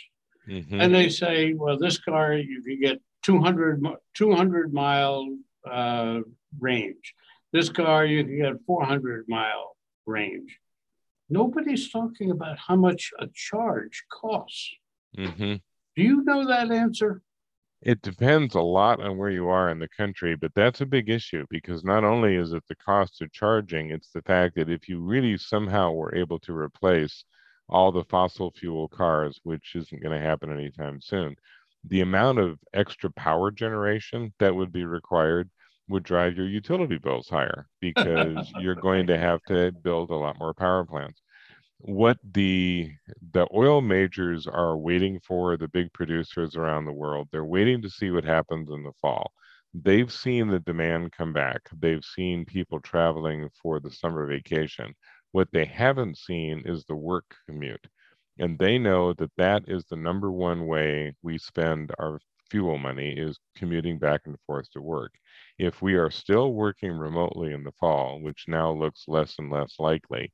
Mm-hmm. 0.49 0.81
And 0.81 0.95
they 0.95 1.09
say, 1.09 1.55
well, 1.55 1.79
this 1.79 1.99
car, 1.99 2.35
you 2.35 2.63
can 2.63 2.81
get 2.81 3.01
200, 3.25 3.83
200 4.15 4.73
mile 4.73 5.37
uh, 5.71 6.21
range. 6.59 7.15
This 7.53 7.69
car, 7.69 8.05
you 8.07 8.25
can 8.25 8.39
get 8.39 8.55
400 8.67 9.27
mile 9.29 9.77
range. 10.07 10.59
Nobody's 11.31 11.91
talking 11.91 12.31
about 12.31 12.59
how 12.59 12.77
much 12.77 13.11
a 13.19 13.27
charge 13.35 14.05
costs. 14.11 14.71
Mm-hmm. 15.17 15.55
Do 15.97 16.03
you 16.03 16.23
know 16.25 16.47
that 16.47 16.71
answer? 16.71 17.23
It 17.83 18.03
depends 18.03 18.55
a 18.55 18.61
lot 18.61 19.01
on 19.01 19.17
where 19.19 19.31
you 19.31 19.49
are 19.49 19.69
in 19.69 19.81
the 19.81 19.89
country, 19.89 20.37
but 20.37 20.55
that's 20.55 20.81
a 20.81 20.87
big 20.87 21.09
issue 21.09 21.45
because 21.51 21.83
not 21.85 22.05
only 22.05 22.37
is 22.37 22.53
it 22.53 22.65
the 22.69 22.77
cost 22.77 23.21
of 23.21 23.33
charging, 23.33 23.91
it's 23.91 24.11
the 24.13 24.23
fact 24.23 24.55
that 24.55 24.71
if 24.71 24.89
you 24.89 25.01
really 25.01 25.37
somehow 25.37 25.91
were 25.91 26.15
able 26.15 26.39
to 26.41 26.57
replace 26.57 27.25
all 27.69 27.91
the 27.91 28.05
fossil 28.05 28.53
fuel 28.53 28.87
cars, 28.89 29.41
which 29.43 29.75
isn't 29.75 30.01
going 30.03 30.17
to 30.17 30.25
happen 30.25 30.53
anytime 30.53 31.01
soon, 31.01 31.35
the 31.85 32.01
amount 32.01 32.39
of 32.39 32.61
extra 32.75 33.11
power 33.11 33.51
generation 33.51 34.33
that 34.39 34.55
would 34.55 34.71
be 34.73 34.85
required 34.85 35.51
would 35.89 36.05
drive 36.05 36.37
your 36.37 36.47
utility 36.49 36.99
bills 36.99 37.29
higher 37.29 37.67
because 37.81 38.53
you're 38.55 38.75
going 38.77 39.07
to 39.09 39.19
have 39.19 39.43
to 39.47 39.73
build 39.73 40.11
a 40.11 40.15
lot 40.15 40.39
more 40.39 40.55
power 40.55 40.85
plants 40.85 41.23
what 41.81 42.19
the 42.33 42.91
the 43.33 43.47
oil 43.55 43.81
majors 43.81 44.47
are 44.47 44.77
waiting 44.77 45.21
for 45.21 45.57
the 45.57 45.69
big 45.69 45.93
producers 45.93 46.57
around 46.57 46.85
the 46.85 46.93
world 46.93 47.29
they're 47.31 47.45
waiting 47.45 47.81
to 47.83 47.91
see 47.91 48.11
what 48.11 48.25
happens 48.25 48.69
in 48.71 48.83
the 48.83 48.93
fall. 49.01 49.33
They've 49.75 50.11
seen 50.13 50.49
the 50.49 50.61
demand 50.61 51.13
come 51.13 51.33
back. 51.33 51.69
They've 51.79 52.05
seen 52.05 52.45
people 52.47 52.81
traveling 52.81 53.49
for 53.63 53.81
the 53.81 53.91
summer 53.93 54.27
vacation. 54.27 54.95
What 55.33 55.51
they 55.53 55.67
haven't 55.67 56.17
seen 56.19 56.63
is 56.67 56.85
the 56.85 56.97
work 56.97 57.37
commute. 57.47 57.87
And 58.39 58.59
they 58.59 58.79
know 58.79 59.13
that 59.15 59.33
that 59.37 59.65
is 59.69 59.85
the 59.85 59.97
number 59.97 60.33
one 60.33 60.67
way 60.67 61.15
we 61.23 61.39
spend 61.39 61.93
our 61.99 62.21
fuel 62.51 62.79
money 62.79 63.13
is 63.13 63.39
commuting 63.57 63.99
back 63.99 64.23
and 64.27 64.39
forth 64.47 64.71
to 64.73 64.81
work. 64.81 65.13
If 65.59 65.83
we 65.83 65.95
are 65.95 66.11
still 66.11 66.55
working 66.55 66.93
remotely 66.93 67.53
in 67.53 67.63
the 67.65 67.73
fall 67.73 68.21
which 68.21 68.47
now 68.49 68.73
looks 68.73 69.05
less 69.07 69.39
and 69.39 69.51
less 69.51 69.79
likely 69.79 70.33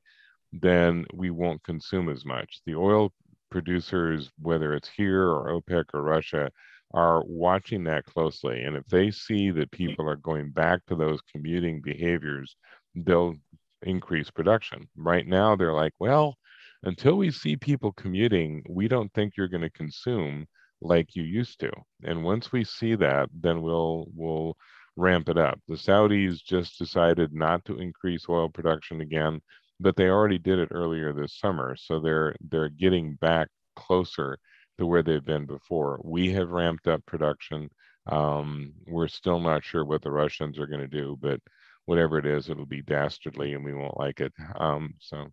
then 0.61 1.05
we 1.13 1.29
won't 1.29 1.63
consume 1.63 2.09
as 2.09 2.25
much. 2.25 2.61
The 2.65 2.75
oil 2.75 3.11
producers, 3.49 4.31
whether 4.39 4.73
it's 4.73 4.89
here 4.89 5.23
or 5.23 5.61
OPEC 5.61 5.85
or 5.93 6.01
Russia, 6.01 6.51
are 6.93 7.23
watching 7.25 7.83
that 7.85 8.05
closely. 8.05 8.63
And 8.63 8.75
if 8.75 8.85
they 8.87 9.11
see 9.11 9.51
that 9.51 9.71
people 9.71 10.07
are 10.07 10.15
going 10.17 10.51
back 10.51 10.85
to 10.87 10.95
those 10.95 11.19
commuting 11.31 11.81
behaviors, 11.81 12.55
they'll 12.95 13.35
increase 13.81 14.31
production. 14.31 14.87
Right 14.95 15.27
now, 15.27 15.55
they're 15.55 15.73
like, 15.73 15.93
well, 15.99 16.37
until 16.83 17.15
we 17.17 17.31
see 17.31 17.55
people 17.55 17.91
commuting, 17.93 18.63
we 18.69 18.87
don't 18.87 19.11
think 19.13 19.33
you're 19.35 19.47
going 19.47 19.61
to 19.61 19.69
consume 19.71 20.47
like 20.81 21.15
you 21.15 21.23
used 21.23 21.59
to. 21.61 21.71
And 22.03 22.23
once 22.23 22.51
we 22.51 22.63
see 22.63 22.95
that, 22.95 23.29
then 23.33 23.61
we'll 23.61 24.07
we'll 24.13 24.55
ramp 24.95 25.29
it 25.29 25.37
up. 25.37 25.59
The 25.67 25.75
Saudis 25.75 26.43
just 26.43 26.77
decided 26.77 27.33
not 27.33 27.65
to 27.65 27.79
increase 27.79 28.29
oil 28.29 28.49
production 28.49 29.01
again 29.01 29.41
but 29.79 29.95
they 29.95 30.07
already 30.07 30.37
did 30.37 30.59
it 30.59 30.69
earlier 30.71 31.13
this 31.13 31.37
summer, 31.37 31.75
so 31.75 31.99
they're 31.99 32.35
they're 32.41 32.69
getting 32.69 33.15
back 33.15 33.49
closer 33.75 34.39
to 34.77 34.85
where 34.85 35.03
they've 35.03 35.25
been 35.25 35.45
before. 35.45 35.99
We 36.03 36.31
have 36.33 36.49
ramped 36.51 36.87
up 36.87 37.05
production. 37.05 37.69
Um, 38.07 38.73
we're 38.87 39.07
still 39.07 39.39
not 39.39 39.63
sure 39.63 39.85
what 39.85 40.01
the 40.01 40.11
Russians 40.11 40.59
are 40.59 40.67
going 40.67 40.81
to 40.81 40.87
do, 40.87 41.17
but 41.19 41.39
whatever 41.85 42.17
it 42.17 42.25
is, 42.25 42.49
it'll 42.49 42.65
be 42.65 42.81
dastardly, 42.81 43.53
and 43.53 43.63
we 43.63 43.73
won't 43.73 43.97
like 43.97 44.21
it. 44.21 44.33
Um, 44.59 44.95
so, 44.99 45.31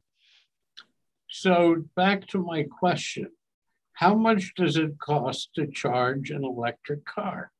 so 1.28 1.84
back 1.96 2.26
to 2.28 2.38
my 2.38 2.64
question: 2.64 3.28
How 3.94 4.14
much 4.14 4.54
does 4.56 4.76
it 4.76 4.98
cost 4.98 5.50
to 5.54 5.66
charge 5.66 6.30
an 6.30 6.44
electric 6.44 7.04
car? 7.04 7.52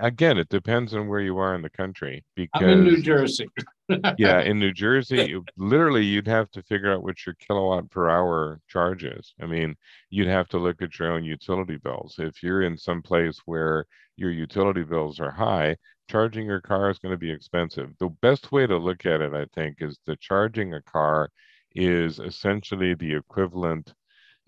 Again, 0.00 0.38
it 0.38 0.48
depends 0.48 0.94
on 0.94 1.08
where 1.08 1.20
you 1.20 1.38
are 1.38 1.54
in 1.54 1.62
the 1.62 1.70
country. 1.70 2.24
Because 2.34 2.62
I'm 2.62 2.70
in 2.70 2.84
New 2.84 3.02
Jersey. 3.02 3.48
yeah, 4.18 4.40
in 4.40 4.58
New 4.58 4.72
Jersey, 4.72 5.38
literally, 5.56 6.04
you'd 6.04 6.26
have 6.26 6.50
to 6.52 6.62
figure 6.62 6.92
out 6.92 7.02
what 7.02 7.24
your 7.24 7.34
kilowatt 7.36 7.90
per 7.90 8.08
hour 8.08 8.60
charge 8.68 9.04
is. 9.04 9.34
I 9.40 9.46
mean, 9.46 9.76
you'd 10.10 10.28
have 10.28 10.48
to 10.48 10.58
look 10.58 10.82
at 10.82 10.98
your 10.98 11.12
own 11.12 11.24
utility 11.24 11.76
bills. 11.76 12.16
If 12.18 12.42
you're 12.42 12.62
in 12.62 12.76
some 12.76 13.02
place 13.02 13.40
where 13.44 13.86
your 14.16 14.30
utility 14.30 14.82
bills 14.82 15.20
are 15.20 15.30
high, 15.30 15.76
charging 16.08 16.46
your 16.46 16.60
car 16.60 16.90
is 16.90 16.98
going 16.98 17.12
to 17.12 17.18
be 17.18 17.30
expensive. 17.30 17.90
The 17.98 18.08
best 18.08 18.52
way 18.52 18.66
to 18.66 18.76
look 18.76 19.06
at 19.06 19.20
it, 19.20 19.34
I 19.34 19.46
think, 19.54 19.76
is 19.80 19.98
that 20.06 20.20
charging 20.20 20.74
a 20.74 20.82
car 20.82 21.30
is 21.74 22.18
essentially 22.18 22.94
the 22.94 23.14
equivalent, 23.14 23.92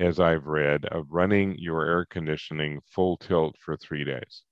as 0.01 0.19
I've 0.21 0.47
read, 0.47 0.87
of 0.87 1.07
running 1.11 1.57
your 1.59 1.85
air 1.85 2.07
conditioning 2.07 2.81
full 2.91 3.17
tilt 3.17 3.57
for 3.61 3.77
three 3.77 4.05
days. 4.05 4.43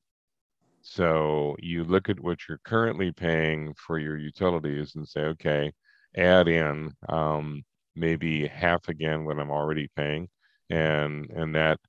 So 0.89 1.57
you 1.59 1.85
look 1.85 2.09
at 2.09 2.21
what 2.21 2.39
you're 2.49 2.61
currently 2.65 3.11
paying 3.13 3.75
for 3.75 3.99
your 3.99 4.17
utilities 4.17 4.95
and 4.95 5.07
say, 5.07 5.21
okay, 5.23 5.73
add 6.17 6.49
in 6.49 6.93
um, 7.09 7.65
maybe 7.97 8.47
half 8.47 8.89
again 8.89 9.25
what 9.25 9.39
I'm 9.39 9.51
already 9.51 9.89
paying, 9.97 10.29
and 10.71 11.29
and 11.31 11.55
that 11.57 11.81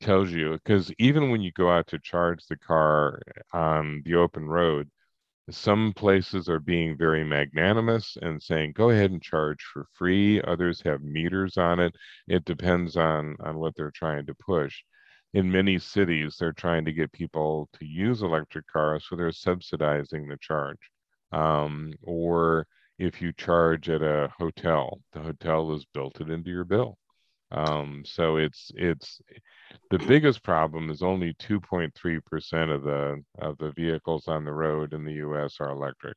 tells 0.00 0.30
you 0.32 0.52
because 0.54 0.92
even 0.98 1.30
when 1.30 1.42
you 1.42 1.52
go 1.52 1.70
out 1.70 1.86
to 1.88 1.98
charge 2.00 2.44
the 2.46 2.56
car 2.58 3.22
on 3.52 4.02
the 4.04 4.16
open 4.16 4.46
road, 4.48 4.90
some 5.50 5.92
places 5.94 6.48
are 6.48 6.60
being 6.60 6.96
very 6.96 7.24
magnanimous 7.24 8.16
and 8.22 8.42
saying 8.42 8.72
go 8.72 8.90
ahead 8.90 9.10
and 9.12 9.22
charge 9.22 9.62
for 9.72 9.86
free. 9.94 10.40
Others 10.42 10.82
have 10.82 11.02
meters 11.02 11.56
on 11.56 11.80
it. 11.80 11.94
It 12.28 12.44
depends 12.44 12.96
on 12.96 13.36
on 13.40 13.58
what 13.58 13.74
they're 13.76 13.92
trying 13.92 14.26
to 14.26 14.34
push 14.34 14.82
in 15.32 15.50
many 15.50 15.78
cities 15.78 16.36
they're 16.38 16.52
trying 16.52 16.84
to 16.84 16.92
get 16.92 17.12
people 17.12 17.68
to 17.78 17.84
use 17.84 18.22
electric 18.22 18.66
cars 18.66 19.04
so 19.08 19.16
they're 19.16 19.32
subsidizing 19.32 20.26
the 20.28 20.38
charge 20.40 20.78
um, 21.32 21.92
or 22.02 22.66
if 22.98 23.22
you 23.22 23.32
charge 23.32 23.88
at 23.88 24.02
a 24.02 24.30
hotel 24.38 25.00
the 25.12 25.20
hotel 25.20 25.70
has 25.72 25.84
built 25.94 26.20
it 26.20 26.30
into 26.30 26.50
your 26.50 26.64
bill 26.64 26.96
um, 27.52 28.04
so 28.06 28.36
it's 28.36 28.70
it's 28.76 29.20
the 29.90 29.98
biggest 29.98 30.42
problem 30.44 30.90
is 30.90 31.02
only 31.02 31.34
2.3% 31.34 32.74
of 32.74 32.82
the 32.82 33.22
of 33.38 33.58
the 33.58 33.72
vehicles 33.72 34.28
on 34.28 34.44
the 34.44 34.52
road 34.52 34.92
in 34.92 35.04
the 35.04 35.14
US 35.14 35.56
are 35.58 35.70
electric. 35.70 36.16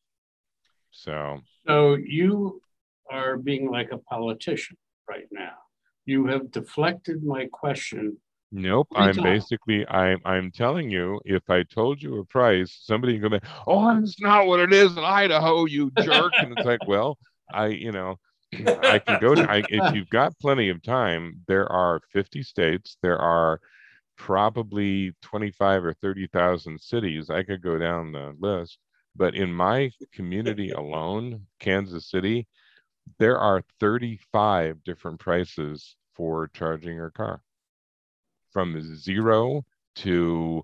So 0.91 1.39
So 1.65 1.95
you 1.95 2.61
are 3.09 3.37
being 3.37 3.71
like 3.71 3.91
a 3.91 3.97
politician 3.97 4.77
right 5.09 5.27
now. 5.31 5.53
You 6.05 6.27
have 6.27 6.51
deflected 6.51 7.23
my 7.23 7.47
question. 7.51 8.17
Nope, 8.55 8.89
I'm 8.95 9.15
basically 9.15 9.83
I'm 9.87 10.19
I'm 10.25 10.51
telling 10.51 10.91
you 10.91 11.19
if 11.25 11.49
I 11.49 11.63
told 11.63 11.99
you 12.03 12.19
a 12.19 12.25
price, 12.25 12.77
somebody 12.83 13.13
can 13.13 13.23
go, 13.23 13.29
back, 13.29 13.43
"Oh, 13.65 13.99
that's 13.99 14.21
not 14.21 14.45
what 14.45 14.59
it 14.59 14.71
is 14.71 14.95
in 14.95 15.03
Idaho, 15.03 15.65
you 15.65 15.89
jerk." 15.97 16.33
and 16.37 16.53
it's 16.53 16.63
like, 16.63 16.81
"Well, 16.85 17.17
I, 17.51 17.67
you 17.67 17.91
know, 17.91 18.19
I 18.83 18.99
can 18.99 19.17
go 19.19 19.33
to, 19.33 19.49
I, 19.49 19.63
if 19.67 19.95
you've 19.95 20.09
got 20.09 20.37
plenty 20.37 20.69
of 20.69 20.83
time, 20.83 21.41
there 21.47 21.67
are 21.71 21.99
50 22.11 22.43
states, 22.43 22.95
there 23.01 23.17
are 23.17 23.59
probably 24.17 25.13
25 25.23 25.85
or 25.85 25.93
30,000 25.95 26.79
cities. 26.79 27.31
I 27.31 27.41
could 27.41 27.63
go 27.63 27.79
down 27.79 28.11
the 28.11 28.35
list, 28.39 28.77
but 29.15 29.33
in 29.33 29.51
my 29.51 29.89
community 30.13 30.69
alone, 30.69 31.47
Kansas 31.59 32.07
City, 32.07 32.47
there 33.17 33.39
are 33.39 33.63
35 33.79 34.83
different 34.83 35.19
prices 35.19 35.95
for 36.13 36.49
charging 36.53 36.95
your 36.95 37.09
car 37.09 37.41
from 38.53 38.79
zero 38.97 39.63
to 39.95 40.63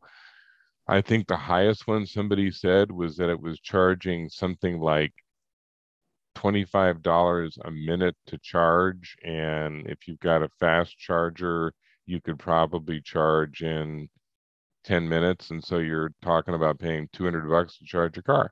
I 0.87 1.01
think 1.01 1.27
the 1.27 1.37
highest 1.37 1.87
one 1.87 2.05
somebody 2.07 2.51
said 2.51 2.91
was 2.91 3.17
that 3.17 3.29
it 3.29 3.39
was 3.39 3.59
charging 3.59 4.27
something 4.29 4.79
like 4.79 5.13
$25 6.35 7.57
a 7.63 7.71
minute 7.71 8.15
to 8.27 8.37
charge. 8.39 9.15
And 9.23 9.87
if 9.87 10.07
you've 10.07 10.19
got 10.19 10.41
a 10.41 10.49
fast 10.59 10.97
charger, 10.97 11.73
you 12.07 12.21
could 12.21 12.39
probably 12.39 13.01
charge 13.01 13.61
in 13.61 14.09
10 14.85 15.07
minutes. 15.07 15.51
And 15.51 15.63
so 15.63 15.77
you're 15.77 16.11
talking 16.23 16.55
about 16.55 16.79
paying 16.79 17.07
200 17.13 17.47
bucks 17.47 17.77
to 17.77 17.85
charge 17.85 18.15
your 18.15 18.23
car. 18.23 18.51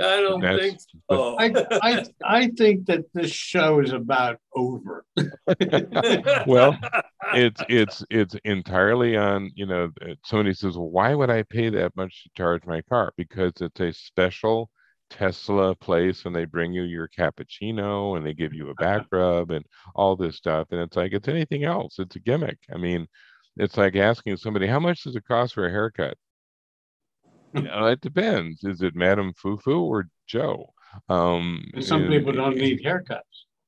I 0.00 0.20
don't 0.20 0.40
think 0.40 0.78
so. 1.10 1.36
I, 1.38 1.52
I, 1.82 2.04
I 2.24 2.48
think 2.56 2.86
that 2.86 3.04
this 3.14 3.30
show 3.30 3.80
is 3.80 3.92
about 3.92 4.38
over. 4.54 5.04
well, 6.46 6.78
it's 7.34 7.60
it's 7.68 8.04
it's 8.10 8.36
entirely 8.44 9.16
on 9.16 9.50
you 9.54 9.66
know 9.66 9.90
uh, 10.02 10.14
somebody 10.24 10.54
says 10.54 10.76
well, 10.76 10.88
why 10.88 11.14
would 11.14 11.30
i 11.30 11.42
pay 11.42 11.68
that 11.68 11.94
much 11.96 12.22
to 12.22 12.30
charge 12.36 12.64
my 12.66 12.80
car 12.82 13.12
because 13.16 13.52
it's 13.60 13.80
a 13.80 13.92
special 13.92 14.70
Tesla 15.10 15.74
place 15.74 16.24
and 16.24 16.34
they 16.34 16.44
bring 16.44 16.72
you 16.72 16.82
your 16.82 17.08
cappuccino 17.08 18.16
and 18.16 18.26
they 18.26 18.34
give 18.34 18.52
you 18.52 18.70
a 18.70 18.74
back 18.74 19.00
uh-huh. 19.00 19.16
rub 19.16 19.50
and 19.50 19.64
all 19.94 20.16
this 20.16 20.36
stuff. 20.36 20.68
And 20.70 20.80
it's 20.80 20.96
like, 20.96 21.12
it's 21.12 21.28
anything 21.28 21.64
else. 21.64 21.98
It's 21.98 22.16
a 22.16 22.20
gimmick. 22.20 22.58
I 22.72 22.76
mean, 22.76 23.06
it's 23.56 23.76
like 23.76 23.96
asking 23.96 24.36
somebody, 24.36 24.66
how 24.66 24.80
much 24.80 25.04
does 25.04 25.16
it 25.16 25.24
cost 25.26 25.54
for 25.54 25.66
a 25.66 25.70
haircut? 25.70 26.16
You 27.54 27.62
know, 27.62 27.86
it 27.86 28.00
depends. 28.00 28.64
Is 28.64 28.82
it 28.82 28.94
Madame 28.94 29.32
Fufu 29.32 29.80
or 29.80 30.08
Joe? 30.26 30.72
Um, 31.08 31.64
some 31.80 32.02
and, 32.02 32.10
people 32.10 32.32
don't 32.32 32.56
need 32.56 32.82
haircuts. 32.84 33.20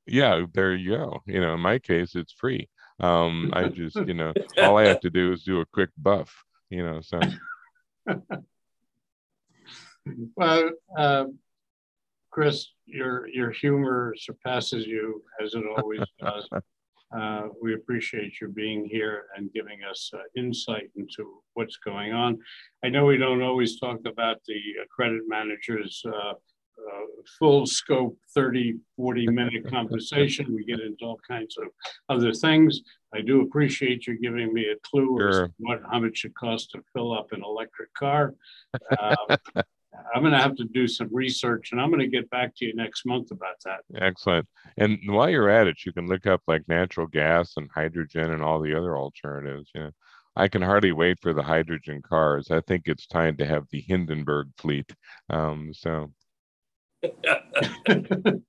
Yeah, 0.07 0.45
there 0.53 0.75
you 0.75 0.97
go. 0.97 1.21
You 1.27 1.41
know, 1.41 1.55
in 1.55 1.61
my 1.61 1.79
case, 1.79 2.15
it's 2.15 2.33
free. 2.33 2.69
Um, 2.99 3.51
I 3.53 3.69
just, 3.69 3.97
you 3.97 4.15
know, 4.15 4.33
all 4.59 4.79
I 4.79 4.87
have 4.87 5.01
to 5.01 5.11
do 5.11 5.33
is 5.33 5.43
do 5.43 5.61
a 5.61 5.67
quick 5.67 5.91
buff, 5.97 6.35
you 6.69 6.85
know, 6.85 7.01
so. 7.01 7.21
well, 10.37 10.71
uh, 10.97 11.25
Chris, 12.31 12.69
your 12.87 13.29
your 13.29 13.51
humor 13.51 14.15
surpasses 14.17 14.87
you 14.87 15.23
as 15.43 15.55
it 15.55 15.65
always 15.77 16.01
does. 16.21 16.49
Uh, 17.17 17.49
we 17.61 17.75
appreciate 17.75 18.41
you 18.41 18.49
being 18.49 18.85
here 18.85 19.27
and 19.37 19.53
giving 19.53 19.81
us 19.89 20.11
uh, 20.15 20.19
insight 20.37 20.91
into 20.97 21.43
what's 21.55 21.77
going 21.77 22.13
on. 22.13 22.39
I 22.85 22.89
know 22.89 23.07
we 23.07 23.17
don't 23.17 23.43
always 23.43 23.81
talk 23.81 23.99
about 24.07 24.39
the 24.47 24.61
credit 24.95 25.23
managers 25.27 26.03
uh, 26.07 26.35
uh, 26.81 27.05
full 27.39 27.67
scope 27.67 28.17
30, 28.35 28.77
40 28.97 29.27
minute 29.29 29.71
conversation. 29.71 30.55
We 30.55 30.65
get 30.65 30.81
into 30.81 31.05
all 31.05 31.21
kinds 31.29 31.57
of 31.59 31.69
other 32.09 32.33
things. 32.33 32.81
I 33.15 33.21
do 33.21 33.43
appreciate 33.43 34.07
you 34.07 34.19
giving 34.19 34.53
me 34.53 34.67
a 34.71 34.77
clue 34.89 35.19
sure. 35.19 35.45
as 35.45 35.51
what 35.59 35.81
how 35.91 36.01
much 36.01 36.25
it 36.25 36.35
costs 36.35 36.69
to 36.73 36.83
fill 36.93 37.13
up 37.13 37.33
an 37.33 37.43
electric 37.45 37.93
car. 37.95 38.35
I'm 40.15 40.23
going 40.23 40.33
to 40.33 40.39
have 40.39 40.57
to 40.57 40.65
do 40.65 40.87
some 40.87 41.09
research 41.13 41.71
and 41.73 41.81
I'm 41.81 41.91
going 41.91 42.01
to 42.01 42.07
get 42.07 42.31
back 42.31 42.55
to 42.57 42.65
you 42.65 42.75
next 42.75 43.05
month 43.07 43.31
about 43.31 43.57
that. 43.65 43.81
Excellent. 44.01 44.47
And 44.77 44.99
while 45.07 45.29
you're 45.29 45.51
at 45.51 45.67
it, 45.67 45.85
you 45.85 45.93
can 45.93 46.07
look 46.07 46.27
up 46.27 46.43
like 46.47 46.69
natural 46.69 47.07
gas 47.07 47.55
and 47.57 47.69
hydrogen 47.75 48.33
and 48.33 48.43
all 48.43 48.61
the 48.61 48.77
other 48.77 48.97
alternatives. 48.97 49.71
Yeah. 49.75 49.91
I 50.37 50.49
can 50.49 50.63
hardly 50.63 50.93
wait 50.93 51.19
for 51.21 51.33
the 51.33 51.43
hydrogen 51.43 52.03
cars. 52.03 52.51
I 52.51 52.61
think 52.61 52.85
it's 52.87 53.07
time 53.07 53.37
to 53.39 53.47
have 53.47 53.67
the 53.71 53.81
Hindenburg 53.81 54.49
fleet. 54.57 54.91
Um, 55.29 55.73
so. 55.75 56.13
all 57.05 58.41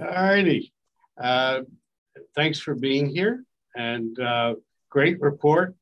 righty. 0.00 0.72
Uh, 1.20 1.60
thanks 2.34 2.58
for 2.58 2.74
being 2.74 3.06
here 3.06 3.44
and 3.76 4.18
uh, 4.18 4.54
great 4.90 5.20
report 5.20 5.74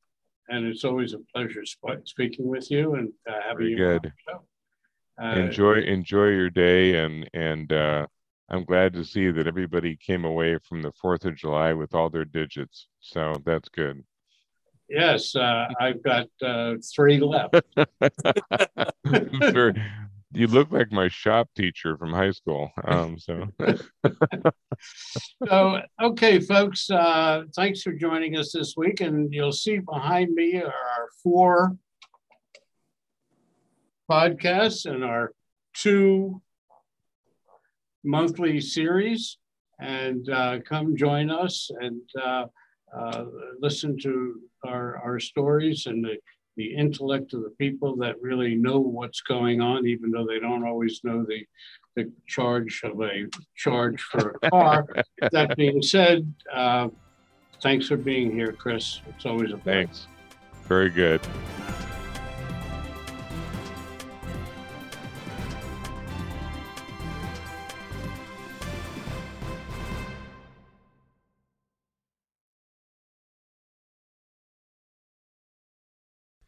and 0.51 0.67
it's 0.67 0.85
always 0.85 1.15
a 1.15 1.19
pleasure 1.35 1.65
sp- 1.65 2.05
speaking 2.05 2.49
with 2.49 2.71
you 2.71 2.95
and 2.95 3.13
uh, 3.29 3.41
having 3.43 3.59
Very 3.59 3.71
you. 3.71 3.77
Good. 3.77 4.13
Uh, 5.23 5.37
enjoy 5.37 5.81
enjoy 5.81 6.29
your 6.29 6.51
day, 6.51 7.03
and 7.03 7.29
and 7.35 7.73
uh, 7.73 8.07
I'm 8.49 8.65
glad 8.65 8.95
to 8.95 9.05
see 9.05 9.31
that 9.31 9.47
everybody 9.47 9.97
came 9.97 10.25
away 10.25 10.59
from 10.69 10.83
the 10.83 10.93
Fourth 10.93 11.25
of 11.25 11.37
July 11.37 11.73
with 11.73 11.95
all 11.95 12.11
their 12.11 12.25
digits. 12.25 12.89
So 13.01 13.37
that's 13.45 13.69
good. 13.69 14.05
Yes, 14.89 15.37
uh, 15.37 15.69
I've 15.79 16.03
got 16.03 16.27
uh, 16.43 16.75
three 16.95 17.21
left. 17.21 17.55
you 20.33 20.47
look 20.47 20.71
like 20.71 20.93
my 20.93 21.09
shop 21.09 21.49
teacher 21.57 21.97
from 21.97 22.13
high 22.13 22.31
school. 22.31 22.71
Um, 22.85 23.19
so, 23.19 23.47
so 25.49 25.81
okay, 26.01 26.39
folks, 26.39 26.89
uh, 26.91 27.43
thanks 27.57 27.83
for 27.83 27.93
joining 27.93 28.37
us 28.37 28.53
this 28.53 28.75
week. 28.77 29.01
And 29.01 29.33
you'll 29.33 29.53
see 29.53 29.79
behind 29.79 30.33
me 30.33 30.57
are 30.57 30.67
our 30.67 31.09
four 31.23 31.77
podcasts 34.11 34.87
and 34.87 35.05
our 35.05 35.33
two 35.75 36.41
monthly 38.05 38.61
series. 38.61 39.37
And 39.81 40.29
uh, 40.29 40.61
come 40.61 40.97
join 40.97 41.31
us 41.31 41.71
and 41.81 42.03
uh, 42.23 42.47
uh 42.97 43.25
listen 43.61 43.97
to 44.03 44.41
our, 44.67 44.99
our 44.99 45.21
stories 45.21 45.87
and 45.87 46.05
the 46.05 46.17
the 46.57 46.75
intellect 46.75 47.33
of 47.33 47.43
the 47.43 47.51
people 47.59 47.97
that 47.97 48.21
really 48.21 48.55
know 48.55 48.79
what's 48.79 49.21
going 49.21 49.61
on, 49.61 49.87
even 49.87 50.11
though 50.11 50.27
they 50.27 50.39
don't 50.39 50.67
always 50.67 51.01
know 51.05 51.25
the, 51.25 51.45
the 51.97 52.11
charge 52.27 52.83
of 52.85 53.01
a 53.01 53.27
charge 53.57 54.01
for 54.01 54.37
a 54.43 54.51
car. 54.51 54.87
that 55.33 55.57
being 55.57 55.83
said, 55.83 56.33
uh, 56.53 56.89
thanks 57.63 57.89
for 57.89 57.97
being 57.97 58.33
here, 58.33 58.53
Chris. 58.53 59.01
It's 59.09 59.27
always 59.27 59.53
a 59.53 59.57
pleasure. 59.57 59.87
Thanks. 59.87 60.07
Very 60.67 60.91
good. 60.91 61.21